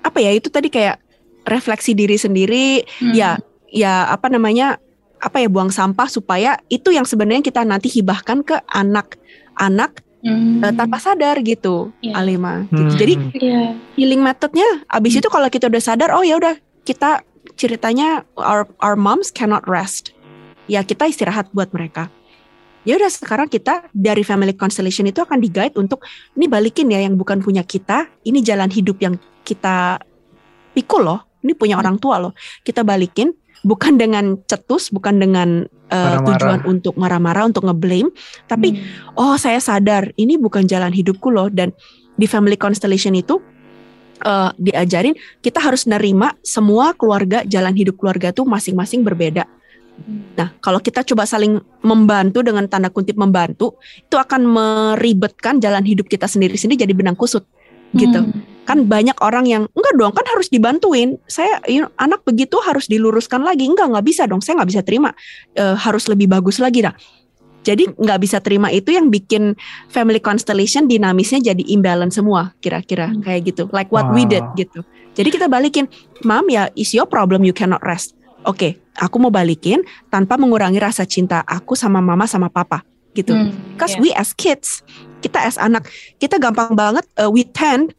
[0.00, 1.00] apa ya itu tadi kayak
[1.44, 3.12] refleksi diri sendiri Hmm.
[3.12, 3.30] ya
[3.68, 4.78] ya apa namanya
[5.18, 10.64] apa ya buang sampah supaya itu yang sebenarnya kita nanti hibahkan ke anak-anak Hmm.
[10.64, 12.16] uh, tanpa sadar gitu Iya.
[12.16, 12.88] Alima Hmm.
[12.88, 12.92] gitu.
[12.96, 13.60] jadi Iya.
[13.92, 14.96] healing methodnya Hmm.
[14.96, 17.20] abis itu kalau kita udah sadar oh ya udah kita
[17.54, 20.16] ceritanya our our moms cannot rest
[20.64, 22.08] ya kita istirahat buat mereka
[22.84, 26.04] ya udah sekarang kita dari family constellation itu akan di-guide untuk
[26.36, 29.98] ini balikin ya yang bukan punya kita, ini jalan hidup yang kita
[30.76, 32.32] pikul loh, ini punya orang tua loh.
[32.60, 33.32] Kita balikin
[33.64, 36.28] bukan dengan cetus, bukan dengan uh, Marah-marah.
[36.28, 38.12] tujuan untuk marah-marah, untuk ngeblame,
[38.44, 39.16] tapi Hmm.
[39.16, 41.72] oh saya sadar ini bukan jalan hidupku loh dan
[42.14, 43.42] di family constellation itu
[44.22, 49.50] eh, diajarin kita harus nerima semua keluarga jalan hidup keluarga tuh masing-masing berbeda.
[50.34, 56.10] Nah, kalau kita coba saling membantu dengan tanda kutip membantu, itu akan meribetkan jalan hidup
[56.10, 57.46] kita sendiri-sendiri jadi benang kusut
[57.94, 58.26] gitu.
[58.26, 58.42] Hmm.
[58.66, 61.20] Kan banyak orang yang enggak dong, kan harus dibantuin.
[61.30, 63.70] Saya you know, anak begitu harus diluruskan lagi.
[63.70, 64.42] Enggak, nggak bisa dong.
[64.42, 65.14] Saya nggak bisa terima.
[65.54, 66.94] Eh, harus lebih bagus lagi dah.
[67.64, 69.56] Jadi nggak bisa terima itu yang bikin
[69.88, 73.24] family constellation dinamisnya jadi imbalance semua kira-kira Hmm.
[73.24, 73.72] kayak gitu.
[73.72, 74.36] Like what we Wow.
[74.36, 74.80] did gitu.
[75.14, 75.86] Jadi kita balikin,
[76.26, 78.13] Mam ya is your problem you cannot rest.
[78.44, 83.32] Oke, aku mau balikin tanpa mengurangi rasa cinta aku sama mama sama papa gitu.
[83.32, 84.02] Hmm, Because yeah.
[84.02, 84.84] we as kids,
[85.18, 87.96] kita as anak, kita gampang banget uh, we tend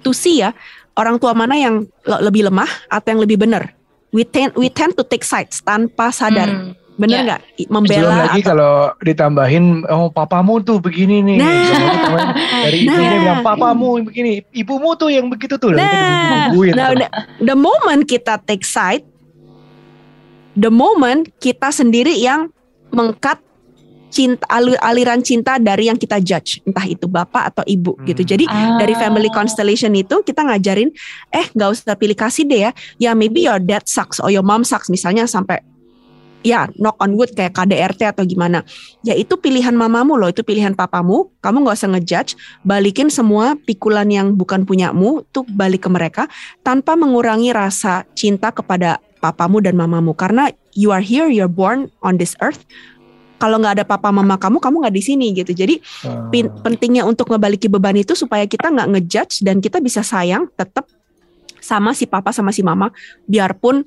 [0.00, 0.56] to see ya
[0.94, 3.76] orang tua mana yang le- lebih lemah atau yang lebih benar.
[4.08, 6.48] We tend we tend to take sides tanpa sadar.
[6.48, 6.72] Hmm.
[6.98, 7.24] Bener Ya.
[7.28, 7.40] nggak?
[7.54, 11.38] I- Belum Membela lagi atau kalau ditambahin oh papamu tuh begini nih.
[11.38, 11.62] Nah.
[12.08, 12.28] Belum
[12.64, 13.20] dari ibunya Nah.
[13.20, 15.76] bilang papamu begini, ibumu tuh yang begitu tuh.
[15.76, 17.06] Nah, nah, the,
[17.44, 19.06] the moment kita take side,
[20.58, 22.50] the moment kita sendiri yang
[22.90, 23.38] mengkat
[24.08, 28.24] cinta alir- aliran cinta dari yang kita judge, entah itu bapak atau ibu gitu.
[28.24, 28.30] Hmm.
[28.34, 28.44] Jadi
[28.80, 29.00] dari Ah.
[29.06, 30.88] family constellation itu kita ngajarin,
[31.30, 34.64] eh nggak usah pilih kasih deh ya, ya maybe your dad sucks or your mom
[34.64, 35.60] sucks misalnya sampai
[36.46, 38.64] ya knock on wood kayak KDRT atau gimana.
[39.04, 41.28] Ya itu pilihan mamamu loh, itu pilihan papamu.
[41.44, 46.24] Kamu nggak usah ngejudge, balikin semua pikulan yang bukan punyamu tuh balik ke mereka
[46.64, 52.16] tanpa mengurangi rasa cinta kepada papamu dan mamamu karena you are here, you're born on
[52.16, 52.62] this earth.
[53.38, 55.54] Kalau nggak ada papa mama kamu, kamu nggak di sini gitu.
[55.54, 56.26] Jadi Ah.
[56.26, 60.90] pin- pentingnya untuk ngebaliki beban itu supaya kita nggak ngejudge dan kita bisa sayang tetap
[61.58, 62.90] sama si papa sama si mama
[63.26, 63.86] biarpun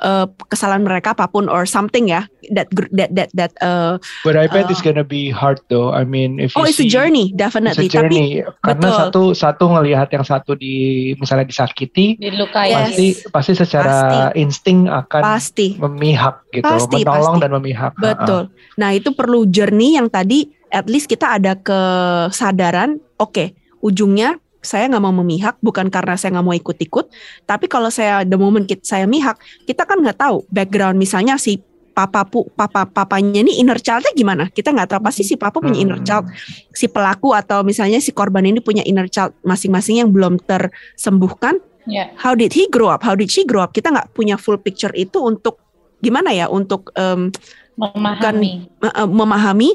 [0.00, 2.24] eh, kesalahan mereka apa pun or something ya
[2.54, 5.90] that that that that uh, But I bet uh, it's gonna be hard though.
[5.90, 8.28] I mean, if you oh it's a see- journey It's definitely a journey.
[8.62, 8.98] Karena betul.
[8.98, 10.74] satu satu ngelihat yang satu di
[11.18, 12.70] misalnya disakiti, dilukai.
[12.70, 12.78] Yes.
[12.86, 13.96] pasti pasti secara
[14.32, 17.42] insting akan tapi pasti memihak gitu, Pasti, menolong pasti.
[17.42, 17.92] dan memihak.
[17.98, 18.42] betul
[18.76, 25.04] nah itu perlu journey yang tadi at least kita ada kesadaran oke ujungnya saya nggak
[25.06, 27.06] mau memihak bukan karena saya nggak mau ikut-ikut
[27.46, 31.62] tapi kalau saya the moment kita, saya mihak kita kan nggak tahu background misalnya si
[31.96, 35.80] papa pu, papa papanya ini inner childnya gimana kita nggak tahu pasti si papa punya
[35.80, 36.04] inner Hmm.
[36.04, 36.24] child
[36.74, 41.56] si pelaku atau misalnya si korban ini punya inner child masing-masing yang belum tersembuhkan
[41.86, 42.10] Ya.
[42.18, 44.90] how did he grow up how did she grow up kita nggak punya full picture
[44.92, 45.62] itu untuk
[46.02, 47.30] gimana ya untuk em,
[47.78, 48.66] memahami.
[48.82, 49.70] me- eh, memahami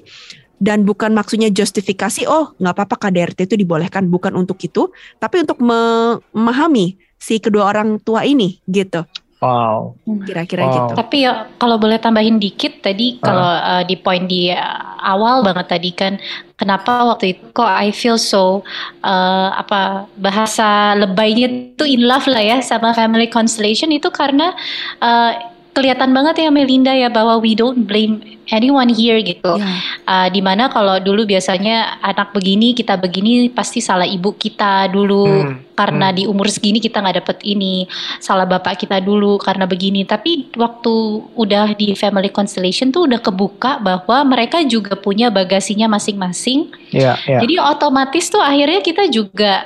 [0.61, 5.57] dan bukan maksudnya justifikasi oh nggak apa-apa KDRT itu dibolehkan bukan untuk itu tapi untuk
[5.57, 9.01] me- memahami si kedua orang tua ini gitu
[9.41, 9.97] Wow.
[10.21, 10.73] kira-kira Wow.
[10.77, 15.41] gitu Tapi ya kalau boleh tambahin dikit tadi kalau uh, di poin di uh, awal
[15.41, 16.21] banget tadi kan
[16.61, 18.61] kenapa waktu itu kok I feel so
[19.01, 24.53] uh, apa bahasa lebaynya tuh in love lah ya sama family constellation itu karena
[25.01, 25.33] uh,
[25.71, 28.19] kelihatan banget ya Melinda ya bahwa we don't blame
[28.51, 29.55] anyone here gitu.
[29.55, 29.71] Ya.
[30.03, 35.23] Uh, di mana kalau dulu biasanya anak begini kita begini pasti salah ibu kita dulu
[35.31, 36.15] Hmm, karena hmm.
[36.17, 37.87] di umur segini kita nggak dapet ini
[38.19, 40.93] salah bapak kita dulu karena begini tapi waktu
[41.37, 47.39] udah di family constellation tuh udah kebuka bahwa mereka juga punya bagasinya masing-masing Iya, iya.
[47.39, 49.63] jadi otomatis tuh akhirnya kita juga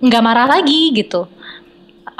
[0.00, 1.28] nggak marah lagi gitu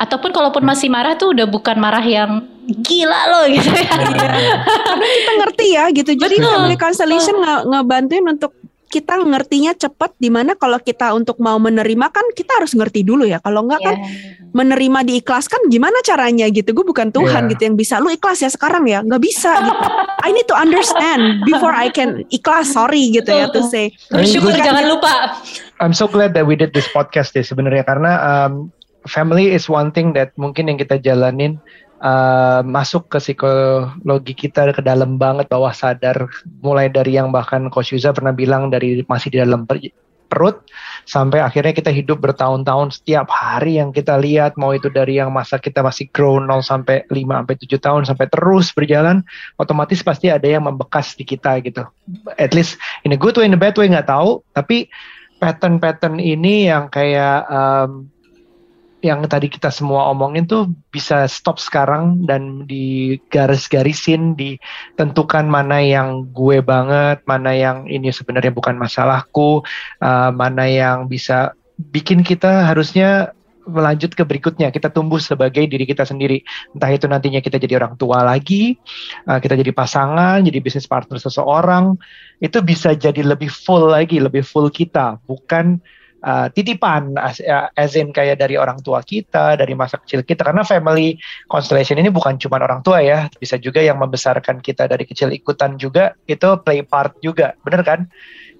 [0.01, 3.84] ataupun kalaupun masih marah tuh udah bukan marah yang gila loh gitu ya.
[4.88, 6.11] Karena kita ngerti ya gitu.
[6.16, 6.48] Jadi Betul.
[6.48, 8.57] family constellation nge- ngebantuin untuk
[8.90, 13.22] kita ngertinya cepat di mana kalau kita untuk mau menerima kan kita harus ngerti dulu
[13.22, 13.38] ya.
[13.38, 14.09] Kalau enggak kan Ya.
[14.51, 16.74] menerima diikhlaskan gimana caranya gitu?
[16.74, 17.51] Gue bukan Tuhan Iya.
[17.55, 18.03] gitu yang bisa.
[18.03, 18.98] Lu ikhlas ya sekarang ya?
[19.05, 19.86] Nggak bisa gitu.
[20.26, 22.72] I need to understand before I can ikhlas.
[22.72, 25.38] Sorry gitu ya to say bersyukur jangan lupa.
[25.78, 27.86] I'm so glad that we did this podcast deh sebenarnya.
[27.86, 28.74] Karena um,
[29.07, 31.57] family is one thing that mungkin yang kita jalanin
[32.03, 36.28] uh, masuk ke psikologi kita ke dalam banget bawah sadar
[36.61, 39.92] mulai dari yang bahkan Coach Yuza pernah bilang dari masih di dalam per-
[40.30, 40.62] perut
[41.11, 42.94] sampai akhirnya kita hidup bertahun-tahun.
[42.94, 47.03] Setiap hari yang kita lihat mau itu dari yang masa kita masih grow 0 sampai
[47.11, 49.26] 5 sampai 7 tahun sampai terus berjalan
[49.59, 51.82] otomatis pasti ada yang membekas di kita gitu.
[52.38, 54.46] At least in a good way in a bad way nggak tahu.
[54.55, 54.86] Tapi
[55.42, 58.07] pattern-pattern ini yang kayak um,
[59.01, 66.61] yang tadi kita semua omongin tuh bisa stop sekarang dan digaris-garisin, ditentukan mana yang gue
[66.61, 69.64] banget, mana yang ini sebenarnya bukan masalahku,
[70.05, 73.32] uh, mana yang bisa bikin kita harusnya
[73.64, 74.68] melanjut ke berikutnya.
[74.68, 76.44] Kita tumbuh sebagai diri kita sendiri.
[76.76, 78.76] Entah itu nantinya kita jadi orang tua lagi
[79.24, 81.96] uh, kita jadi pasangan jadi bisnis partner seseorang
[82.40, 85.16] itu bisa jadi lebih full lagi lebih full kita.
[85.24, 85.80] Bukan
[86.25, 90.45] uh, titipan as, uh, as in kayak dari orang tua kita, dari masa kecil kita.
[90.45, 91.16] Karena family
[91.49, 95.77] constellation ini bukan cuma orang tua ya, bisa juga yang membesarkan kita dari kecil ikutan
[95.81, 96.16] juga.
[96.29, 98.01] Itu play part juga, bener kan?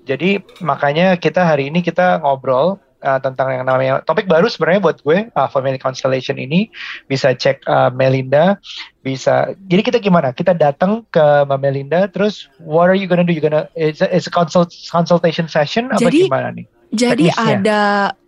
[0.09, 4.99] Jadi makanya kita hari ini kita ngobrol uh, tentang yang namanya topik baru sebenarnya buat
[5.05, 6.73] gue uh, family constellation ini.
[7.05, 8.57] Bisa cek uh, Melinda.
[9.05, 10.33] Bisa jadi kita gimana?
[10.33, 13.37] Kita datang ke Mbak Melinda terus what are you gonna do?
[13.37, 17.59] You gonna it's a, it's a consult, consultation session apa gimana nih Jadi Teknisnya.
[17.62, 17.80] ada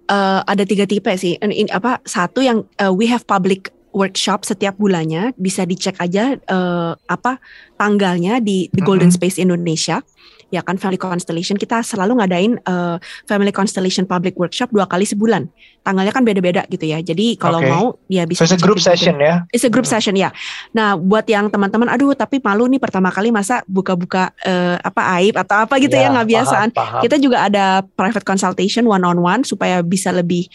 [0.07, 1.39] uh, ada tiga tipe sih.
[1.39, 1.99] Ini, ini apa?
[2.03, 7.37] Satu yang uh, we have public workshop setiap bulannya bisa dicek aja uh, apa
[7.77, 9.17] tanggalnya di The Golden Mhm.
[9.21, 10.01] Space Indonesia
[10.53, 15.49] ya kan Family Constellation kita selalu ngadain uh, Family Constellation Public Workshop dua kali sebulan
[15.81, 17.73] tanggalnya kan beda-beda gitu ya jadi kalau Oke.
[17.73, 19.99] mau ya bisa so it's a group session ya It's a group Hmm.
[19.99, 20.29] session ya.
[20.77, 25.35] Nah, buat yang teman-teman, aduh tapi malu nih pertama kali masa buka-buka eh, apa aib
[25.41, 26.69] atau apa gitu ya, nggak biasaan.
[26.71, 27.03] paham, paham.
[27.03, 30.47] Kita juga ada private consultation one on one supaya bisa lebih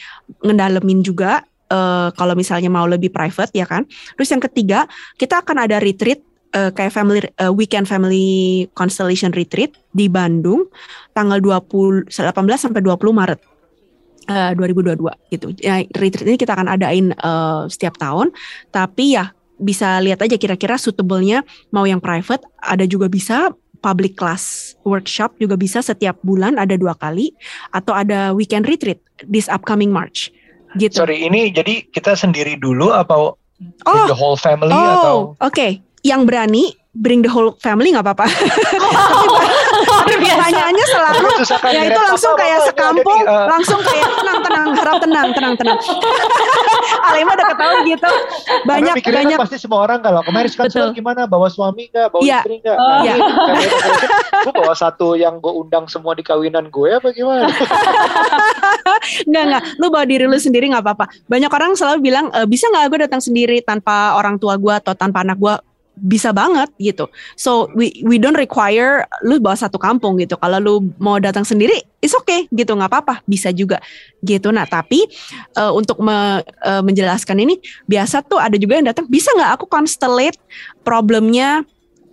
[0.44, 3.84] ngedalemin juga eh, kalau misalnya mau lebih private ya kan.
[4.16, 4.86] Terus yang ketiga,
[5.18, 6.24] kita akan ada retreat
[6.54, 10.68] eh, kayak family eh, weekend family constellation retreat di Bandung
[11.12, 13.42] tanggal 20 18 sampai 20 Maret.
[14.28, 15.56] eh, 2022 gitu.
[15.64, 18.36] Ya, retreat ini kita akan adain eh, setiap tahun,
[18.76, 24.76] tapi ya bisa lihat aja kira-kira suitable-nya mau yang private, ada juga bisa public class
[24.84, 27.32] workshop juga bisa setiap bulan ada dua kali
[27.72, 28.98] atau ada weekend retreat
[29.30, 30.34] this upcoming March
[30.82, 31.06] gitu.
[31.06, 33.38] sorry ini jadi kita sendiri dulu apa
[33.90, 35.82] Oh, the whole family atau oh, oke.
[36.08, 36.64] Yang berani
[36.98, 38.26] bring the whole family nggak apa-apa.
[38.26, 41.28] Tapi pertanyaannya selalu
[41.70, 45.54] ya itu langsung "Papa, kayak sekampung, di, uh, langsung kayak tenang tenang, harap tenang, tenang
[45.62, 45.78] tenang.
[47.08, 48.12] Alima udah ketahuan gitu.
[48.66, 52.40] Banyak Karena banyak pasti semua orang kalau kemarin kan gimana bawa suami nggak bawa Iya.
[52.42, 52.88] istri nggak Oh.
[52.88, 53.16] Nah, Iya.
[54.48, 57.50] gue bawa satu yang gue undang semua di kawinan gue apa gimana
[59.28, 61.06] Enggak enggak, lu bawa diri lu sendiri nggak apa-apa.
[61.30, 64.94] Banyak orang selalu bilang e, bisa nggak gue datang sendiri tanpa orang tua gue atau
[64.98, 65.54] tanpa anak gue
[65.98, 67.10] bisa banget gitu.
[67.34, 70.38] So we we don't require lu bawa satu kampung gitu.
[70.38, 73.82] Kalau lu mau datang sendiri, it's okay gitu nggak apa-apa, bisa juga
[74.22, 74.50] gitu.
[74.50, 75.06] Nah tapi
[75.54, 79.66] eh, untuk me- eh, menjelaskan ini biasa tuh ada juga yang datang bisa nggak aku
[79.66, 80.38] constellate
[80.82, 81.62] problemnya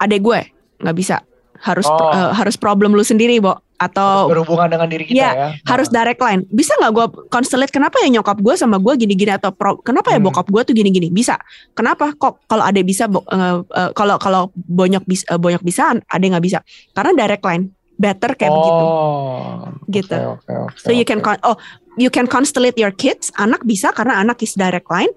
[0.01, 0.41] adek gue
[0.82, 1.24] nggak bisa
[1.64, 2.12] harus Oh.
[2.12, 6.22] eh, harus problem lu sendiri, Bo atau berhubungan dengan diri kita Iya, ya harus direct
[6.22, 6.47] line.
[6.49, 10.22] Bisa nggak gue constellate kenapa ya nyokap gue sama gue gini-gini atau pro- kenapa ya
[10.22, 10.31] Hmm.
[10.31, 11.11] bokap gue tuh gini-gini?
[11.11, 11.35] Bisa.
[11.75, 12.14] Kenapa?
[12.14, 16.62] Kok kalau ada bisa eh, eh, kalau kalau bonyok bisa bonyok bisa ada nggak bisa?
[16.93, 17.64] Karena direct line
[17.95, 18.85] better kayak begitu.
[18.85, 20.14] oh Gitu.
[20.14, 21.55] oke, oke, oke, So you can oh
[21.95, 23.31] you can constellate your kids.
[23.35, 25.11] Anak bisa karena anak is direct line.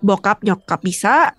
[0.00, 1.32] Bokap nyokap bisa.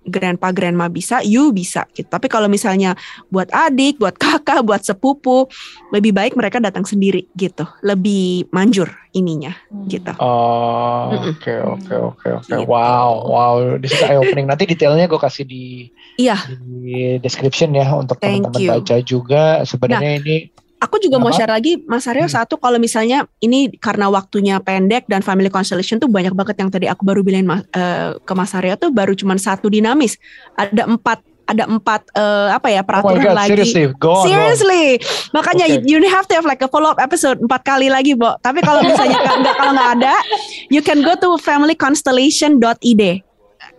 [0.00, 2.08] Grandpa grandma bisa, you bisa gitu.
[2.08, 2.96] Tapi kalau misalnya
[3.28, 5.46] buat adik, buat kakak, buat sepupu,
[5.92, 7.68] lebih baik mereka datang sendiri gitu.
[7.84, 9.52] Lebih manjur ininya
[9.90, 10.14] gitu.
[10.22, 12.48] Oh, oke oke oke oke.
[12.48, 12.64] Gitu.
[12.64, 13.54] Wow, wow.
[13.76, 14.46] This is eye opening.
[14.48, 15.90] Nanti detailnya gue kasih di
[16.20, 18.60] Iya, di description ya untuk teman-teman.
[18.60, 19.64] Nah, baca juga.
[19.64, 20.36] Sebenarnya ini
[20.80, 21.36] aku juga mau Apa?
[21.36, 22.34] share lagi Mas Aryo Hmm.
[22.34, 26.88] satu kalau misalnya ini karena waktunya pendek dan family constellation tuh banyak banget yang tadi
[26.88, 30.16] aku baru bilangin Mas- eh, ke Mas Aryo tuh baru cuman satu dinamis.
[30.56, 33.50] Ada empat ada empat eh, apa ya oh peraturan god, lagi.
[33.50, 34.24] seriously, go on, go on.
[34.24, 34.84] Seriously,
[35.30, 35.82] makanya Okay.
[35.82, 38.38] you have to have like a follow up episode empat kali lagi, Bo.
[38.38, 40.14] Tapi kalau misalnya nggak- kalau nggak ada,
[40.70, 43.02] you can go to familyconstellation.id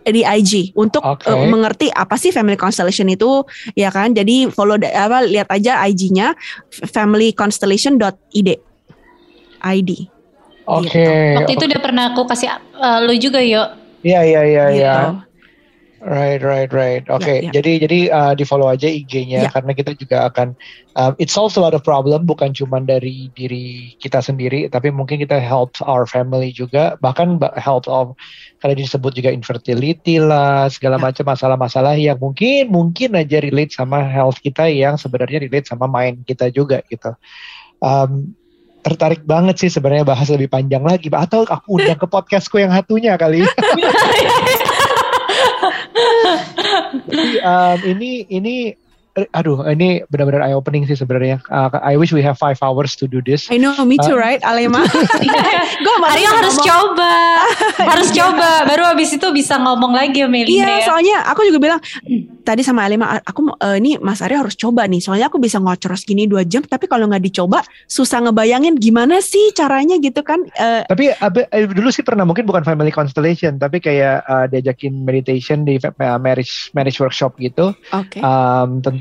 [0.06, 1.30] di IG untuk Oke.
[1.30, 3.46] eh, mengerti apa sih family constellation itu,
[3.78, 4.10] ya kan?
[4.10, 6.34] Jadi follow da- apa lihat aja IG-nya
[6.90, 8.48] familyconstellation.id.
[9.62, 9.90] ID.
[10.66, 11.06] Oke.
[11.38, 13.78] Waktu itu udah pernah aku kasih uh, lu juga yuk.
[14.02, 14.82] Iya iya iya gitu.
[14.82, 14.94] iya.
[16.02, 17.06] Right, right, right.
[17.14, 17.62] Oke, Ya, ya.
[17.62, 19.50] jadi jadi uh, di follow aja IG-nya Ya.
[19.54, 20.58] karena kita juga akan
[20.98, 25.22] um, it solves a lot of problem bukan cuma dari diri kita sendiri, tapi mungkin
[25.22, 28.18] kita help our family juga, bahkan ba- help of
[28.58, 31.06] karena disebut juga infertility lah, segala Ya.
[31.06, 36.26] macam masalah-masalah yang mungkin mungkin aja relate sama health kita yang sebenarnya relate sama mind
[36.26, 37.14] kita juga gitu.
[37.78, 38.34] Um,
[38.82, 43.14] tertarik banget sih sebenarnya bahas lebih panjang lagi, atau aku undang ke podcastku yang satunya
[43.14, 43.46] kali.
[47.08, 48.54] Jadi um, ini ini
[49.12, 51.44] aduh ini benar-benar eye opening sih sebenarnya.
[51.46, 53.44] Uh, I wish we have five hours to do this.
[53.52, 54.24] I know, me too, Ah.
[54.24, 54.80] right, Alema?
[55.84, 57.12] gue Aryo harus coba,
[57.92, 58.64] harus coba.
[58.64, 60.84] Baru habis itu bisa ngomong lagi sama Melinda Iya, ya.
[60.88, 61.80] soalnya aku juga bilang
[62.40, 65.04] tadi sama Alema, aku mau- eh, ini Mas Arya harus coba nih.
[65.04, 69.52] Soalnya aku bisa ngocros gini dua jam, tapi kalau nggak dicoba susah ngebayangin gimana sih
[69.52, 70.40] caranya gitu kan?
[70.56, 75.04] Eh, Tapi abe- eh, dulu sih pernah mungkin bukan family constellation, tapi kayak uh, diajakin
[75.04, 78.16] meditation di uh, marriage marriage workshop gitu Oke.
[78.18, 79.00] um, tentang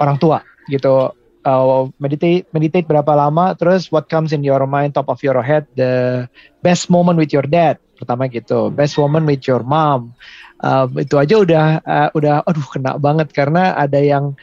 [0.00, 1.12] orang tua gitu.
[1.40, 5.64] Uh, meditate meditate berapa lama, terus what comes in your mind, top of your head,
[5.72, 6.28] the
[6.60, 10.12] best moment with your dad pertama gitu, best moment with your mom.
[10.60, 14.36] Um, itu aja udah uh, udah aduh kena banget karena ada yang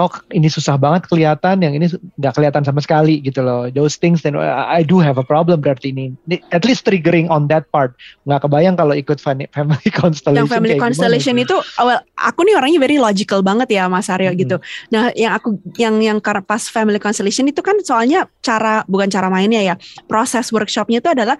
[0.00, 4.24] kok ini susah banget kelihatan yang ini nggak kelihatan sama sekali gitu loh those things
[4.24, 6.16] then uh, I do have a problem berarti ini
[6.48, 7.92] at least triggering on that part
[8.24, 12.40] nggak kebayang kalau ikut fami- family constellation yang family kayak gimana constellation itu awal aku
[12.48, 14.38] nih orangnya very logical banget ya Mas Aryo Mhm.
[14.38, 14.56] gitu.
[14.94, 19.60] Nah, yang aku yang yang pas family constellation itu kan soalnya cara bukan cara mainnya
[19.60, 19.74] ya.
[20.06, 21.36] Proses workshopnya itu adalah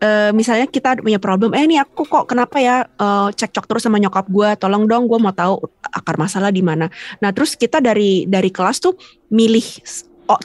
[0.00, 4.00] eh, misalnya kita punya problem, eh ini aku kok kenapa ya eh, cekcok terus sama
[4.00, 6.88] nyokap gue, tolong dong gue mau tahu akar masalah di mana.
[7.20, 8.96] Nah terus kita dari dari kelas tuh
[9.30, 9.64] milih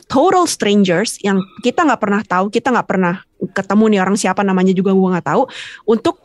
[0.09, 3.21] total strangers yang kita nggak pernah tahu, kita nggak pernah
[3.53, 5.43] ketemu nih orang siapa namanya juga gue nggak tahu
[5.85, 6.17] untuk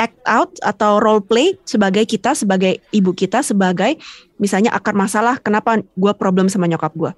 [0.00, 4.00] act out atau role play sebagai kita sebagai ibu kita sebagai
[4.40, 7.12] misalnya akar masalah kenapa gue problem sama nyokap gue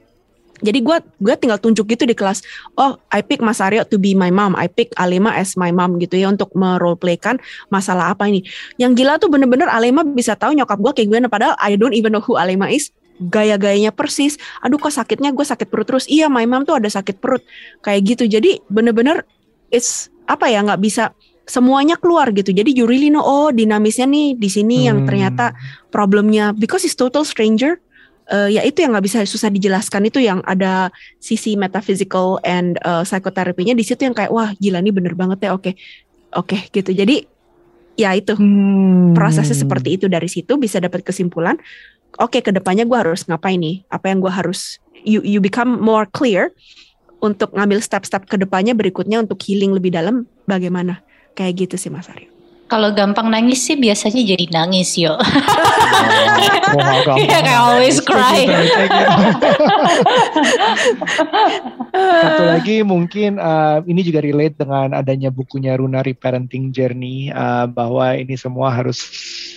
[0.62, 2.40] jadi gue gue tinggal tunjuk gitu di kelas
[2.78, 4.54] oh I pick Mas Aryo to be my mom.
[4.54, 8.46] I pick Alema as my mom gitu ya untuk merole playkan masalah apa ini.
[8.78, 12.14] Yang gila tuh bener-bener Alema bisa tahu nyokap gue kayak gimana padahal I don't even
[12.14, 12.94] know who Alema is.
[13.18, 14.38] Gaya-gayanya persis.
[14.62, 16.06] Aduh kok sakitnya gue sakit perut terus.
[16.06, 17.42] Iya my mom tuh ada sakit perut.
[17.82, 18.24] Kayak gitu.
[18.30, 19.26] Jadi bener-bener
[19.74, 21.10] it's apa ya nggak bisa
[21.42, 22.54] semuanya keluar gitu.
[22.54, 25.08] Jadi you really know oh dinamisnya nih di sini yang Hmm.
[25.10, 25.58] ternyata
[25.90, 27.82] problemnya because it's total stranger
[28.30, 30.06] eh, ya itu yang nggak bisa susah dijelaskan.
[30.06, 34.94] Itu yang ada sisi metaphysical and uh, psikoterapinya di situ yang kayak wah gila nih
[34.94, 35.74] bener banget ya oke
[36.36, 36.90] oke gitu.
[36.92, 37.26] Jadi
[37.98, 38.32] ya itu.
[38.34, 39.12] Hmm.
[39.12, 41.60] prosesnya seperti itu dari situ bisa dapat kesimpulan
[42.16, 43.84] oke ke depannya gue harus ngapain nih?
[43.92, 46.52] Apa yang gue harus you you become more clear
[47.22, 51.04] untuk ngambil step-step ke depannya berikutnya untuk healing lebih dalam bagaimana?
[51.32, 52.31] Kayak gitu sih Mas Aryo
[52.72, 55.12] Kalau gampang nangis sih biasanya jadi nangis yo.
[55.12, 55.20] Oh.
[57.12, 58.48] Iya, kayak always cry.
[61.92, 68.16] Satu lagi mungkin uh, ini juga relate dengan adanya bukunya Runa Reparenting Journey uh, bahwa
[68.16, 69.04] ini semua harus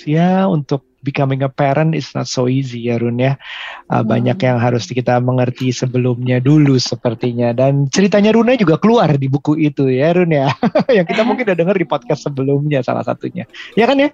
[0.04, 3.38] ya untuk becoming a parent is not so easy ya Run ya.
[3.86, 4.10] Uh, Hmm.
[4.10, 9.62] Banyak yang harus kita mengerti sebelumnya dulu sepertinya dan ceritanya Runa juga keluar di buku
[9.62, 10.50] itu ya Run ya.
[10.98, 13.46] yang kita mungkin udah denger di podcast sebelumnya salah satunya.
[13.78, 14.10] Ya kan ya?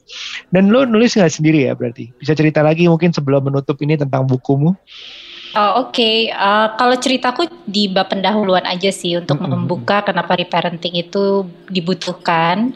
[0.52, 2.12] Dan lo nulis nggak sendiri ya berarti?
[2.20, 4.76] Bisa cerita lagi mungkin sebelum menutup ini tentang bukumu?
[5.52, 9.68] Oh, Oke, Eh, kalau ceritaku di bab pendahuluan aja sih untuk Mm-mm.
[9.68, 12.72] membuka kenapa reparenting itu dibutuhkan.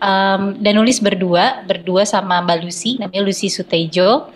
[0.00, 4.28] Em, dan nulis berdua, berdua sama Mbak Lucy, namanya Lucy Sutejo.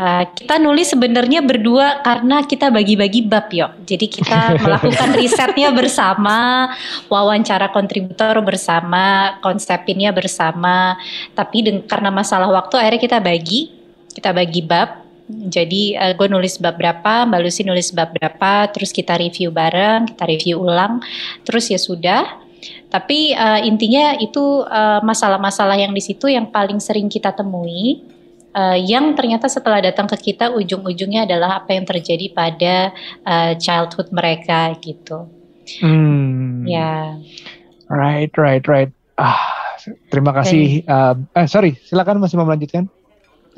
[0.00, 3.68] Eh, kita nulis sebenarnya berdua karena kita bagi-bagi bab yo.
[3.84, 6.72] Jadi kita melakukan risetnya bersama,
[7.12, 10.96] wawancara kontributor bersama, konsepinnya bersama.
[11.36, 13.72] Tapi karena masalah waktu akhirnya kita bagi,
[14.12, 15.09] kita bagi bab.
[15.50, 20.10] Jadi eh, gue nulis bab berapa, Mbak Lucy nulis bab berapa, terus kita review bareng,
[20.14, 21.02] kita review ulang,
[21.46, 22.40] terus ya sudah.
[22.90, 28.02] Tapi eh, intinya itu eh, masalah-masalah yang di situ yang paling sering kita temui,
[28.52, 32.90] eh, yang ternyata setelah datang ke kita ujung-ujungnya adalah apa yang terjadi pada
[33.26, 35.30] eh, childhood mereka gitu.
[35.78, 36.66] Hmm.
[36.66, 37.14] Ya.
[37.90, 38.90] Right, right, right.
[39.18, 39.38] Ah,
[40.08, 40.86] terima kasih.
[40.86, 42.88] Uh, eh, sorry, silakan masih mau melanjutkan.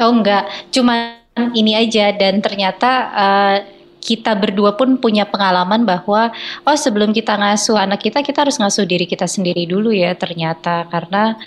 [0.01, 3.57] Oh enggak, cuma ini aja dan ternyata eh,
[4.03, 6.35] kita berdua pun punya pengalaman bahwa
[6.67, 10.91] oh sebelum kita ngasuh anak kita kita harus ngasuh diri kita sendiri dulu ya ternyata
[10.91, 11.39] karena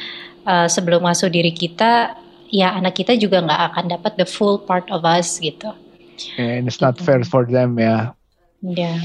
[0.47, 2.17] eh, sebelum ngasuh diri kita
[2.49, 5.73] ya anak kita juga nggak akan dapat the full part of us gitu.
[6.39, 8.15] And it's not fair for them ya.
[8.63, 8.95] Ya.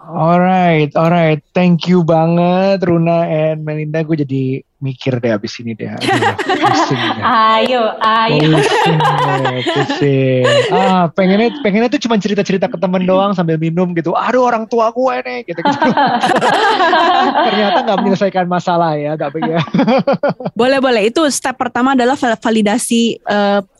[0.00, 1.44] Alright, alright.
[1.52, 4.00] Thank you banget Runa and Melinda.
[4.00, 5.92] Gue jadi mikir deh abis ini deh.
[5.92, 6.08] Aduh,
[6.40, 7.22] pusing deh.
[7.22, 8.48] Ayo, ayo.
[8.56, 10.44] Pusing deh, pusing.
[10.72, 14.16] Ah, pengennya, pengennya tuh cuma cerita-cerita ke temen doang sambil minum gitu.
[14.16, 15.60] Aduh orang tua gue nih, gitu.
[15.60, 15.78] -gitu.
[17.52, 19.60] Ternyata nggak menyelesaikan masalah ya, nggak begitu.
[20.60, 23.20] boleh boleh itu step pertama adalah val- validasi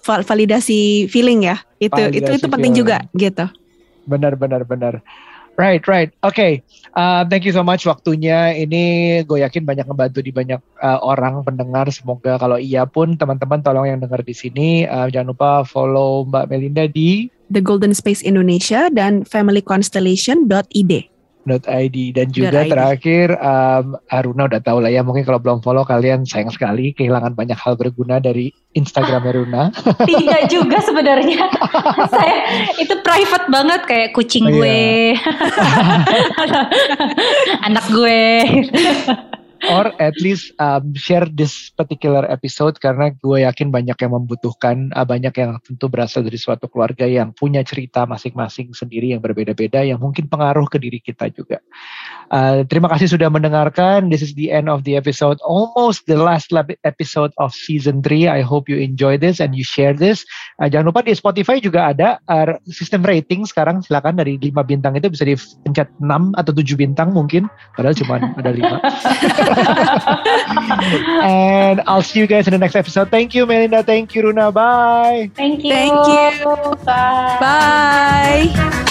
[0.04, 2.80] val- validasi feeling ya itu itu Validasi itu penting feeling.
[2.84, 3.46] juga gitu
[4.08, 4.94] Benar, benar, benar.
[5.60, 6.08] Right, right.
[6.24, 6.52] Oke, okay.
[6.96, 8.56] uh, thank you so much waktunya.
[8.56, 8.82] Ini
[9.28, 11.84] gue yakin banyak ngebantu di banyak uh, orang pendengar.
[11.92, 16.48] Semoga kalau iya pun teman-teman tolong yang dengar di sini uh, jangan lupa follow Mbak
[16.48, 20.92] Melinda di The Golden Space Indonesia dan familyconstellation.id.
[21.48, 22.70] .id dan juga .id.
[22.70, 27.32] terakhir um, Aruna udah tahu lah ya mungkin kalau belum follow kalian sayang sekali kehilangan
[27.32, 29.72] banyak hal berguna dari Instagram Aruna.
[30.04, 31.48] Tidak juga sebenarnya.
[32.12, 32.36] Saya
[32.76, 35.20] itu private banget kayak kucing oh, gue, iya.
[37.66, 38.20] anak gue
[39.68, 45.04] or at least um, share this particular episode karena gue yakin banyak yang membutuhkan uh,
[45.04, 50.00] banyak yang tentu berasal dari suatu keluarga yang punya cerita masing-masing sendiri yang berbeda-beda yang
[50.00, 51.60] mungkin pengaruh ke diri kita juga.
[52.30, 54.06] Uh, terima kasih sudah mendengarkan.
[54.08, 56.48] This is the end of the episode, almost the last
[56.86, 58.30] episode of season 3.
[58.30, 60.22] I hope you enjoy this and you share this.
[60.62, 64.94] Uh, jangan lupa di Spotify juga ada uh, sistem rating sekarang silakan dari 5 bintang
[64.94, 69.49] itu bisa dipencet 6 atau 7 bintang mungkin padahal cuma ada 5.
[71.22, 73.10] and I'll see you guys in the next episode.
[73.10, 73.82] Thank you, Melinda.
[73.82, 74.52] Thank you, Runa.
[74.52, 75.30] Bye.
[75.34, 75.70] Thank you.
[75.70, 76.76] Thank you.
[76.84, 77.38] Bye.
[77.40, 78.86] Bye.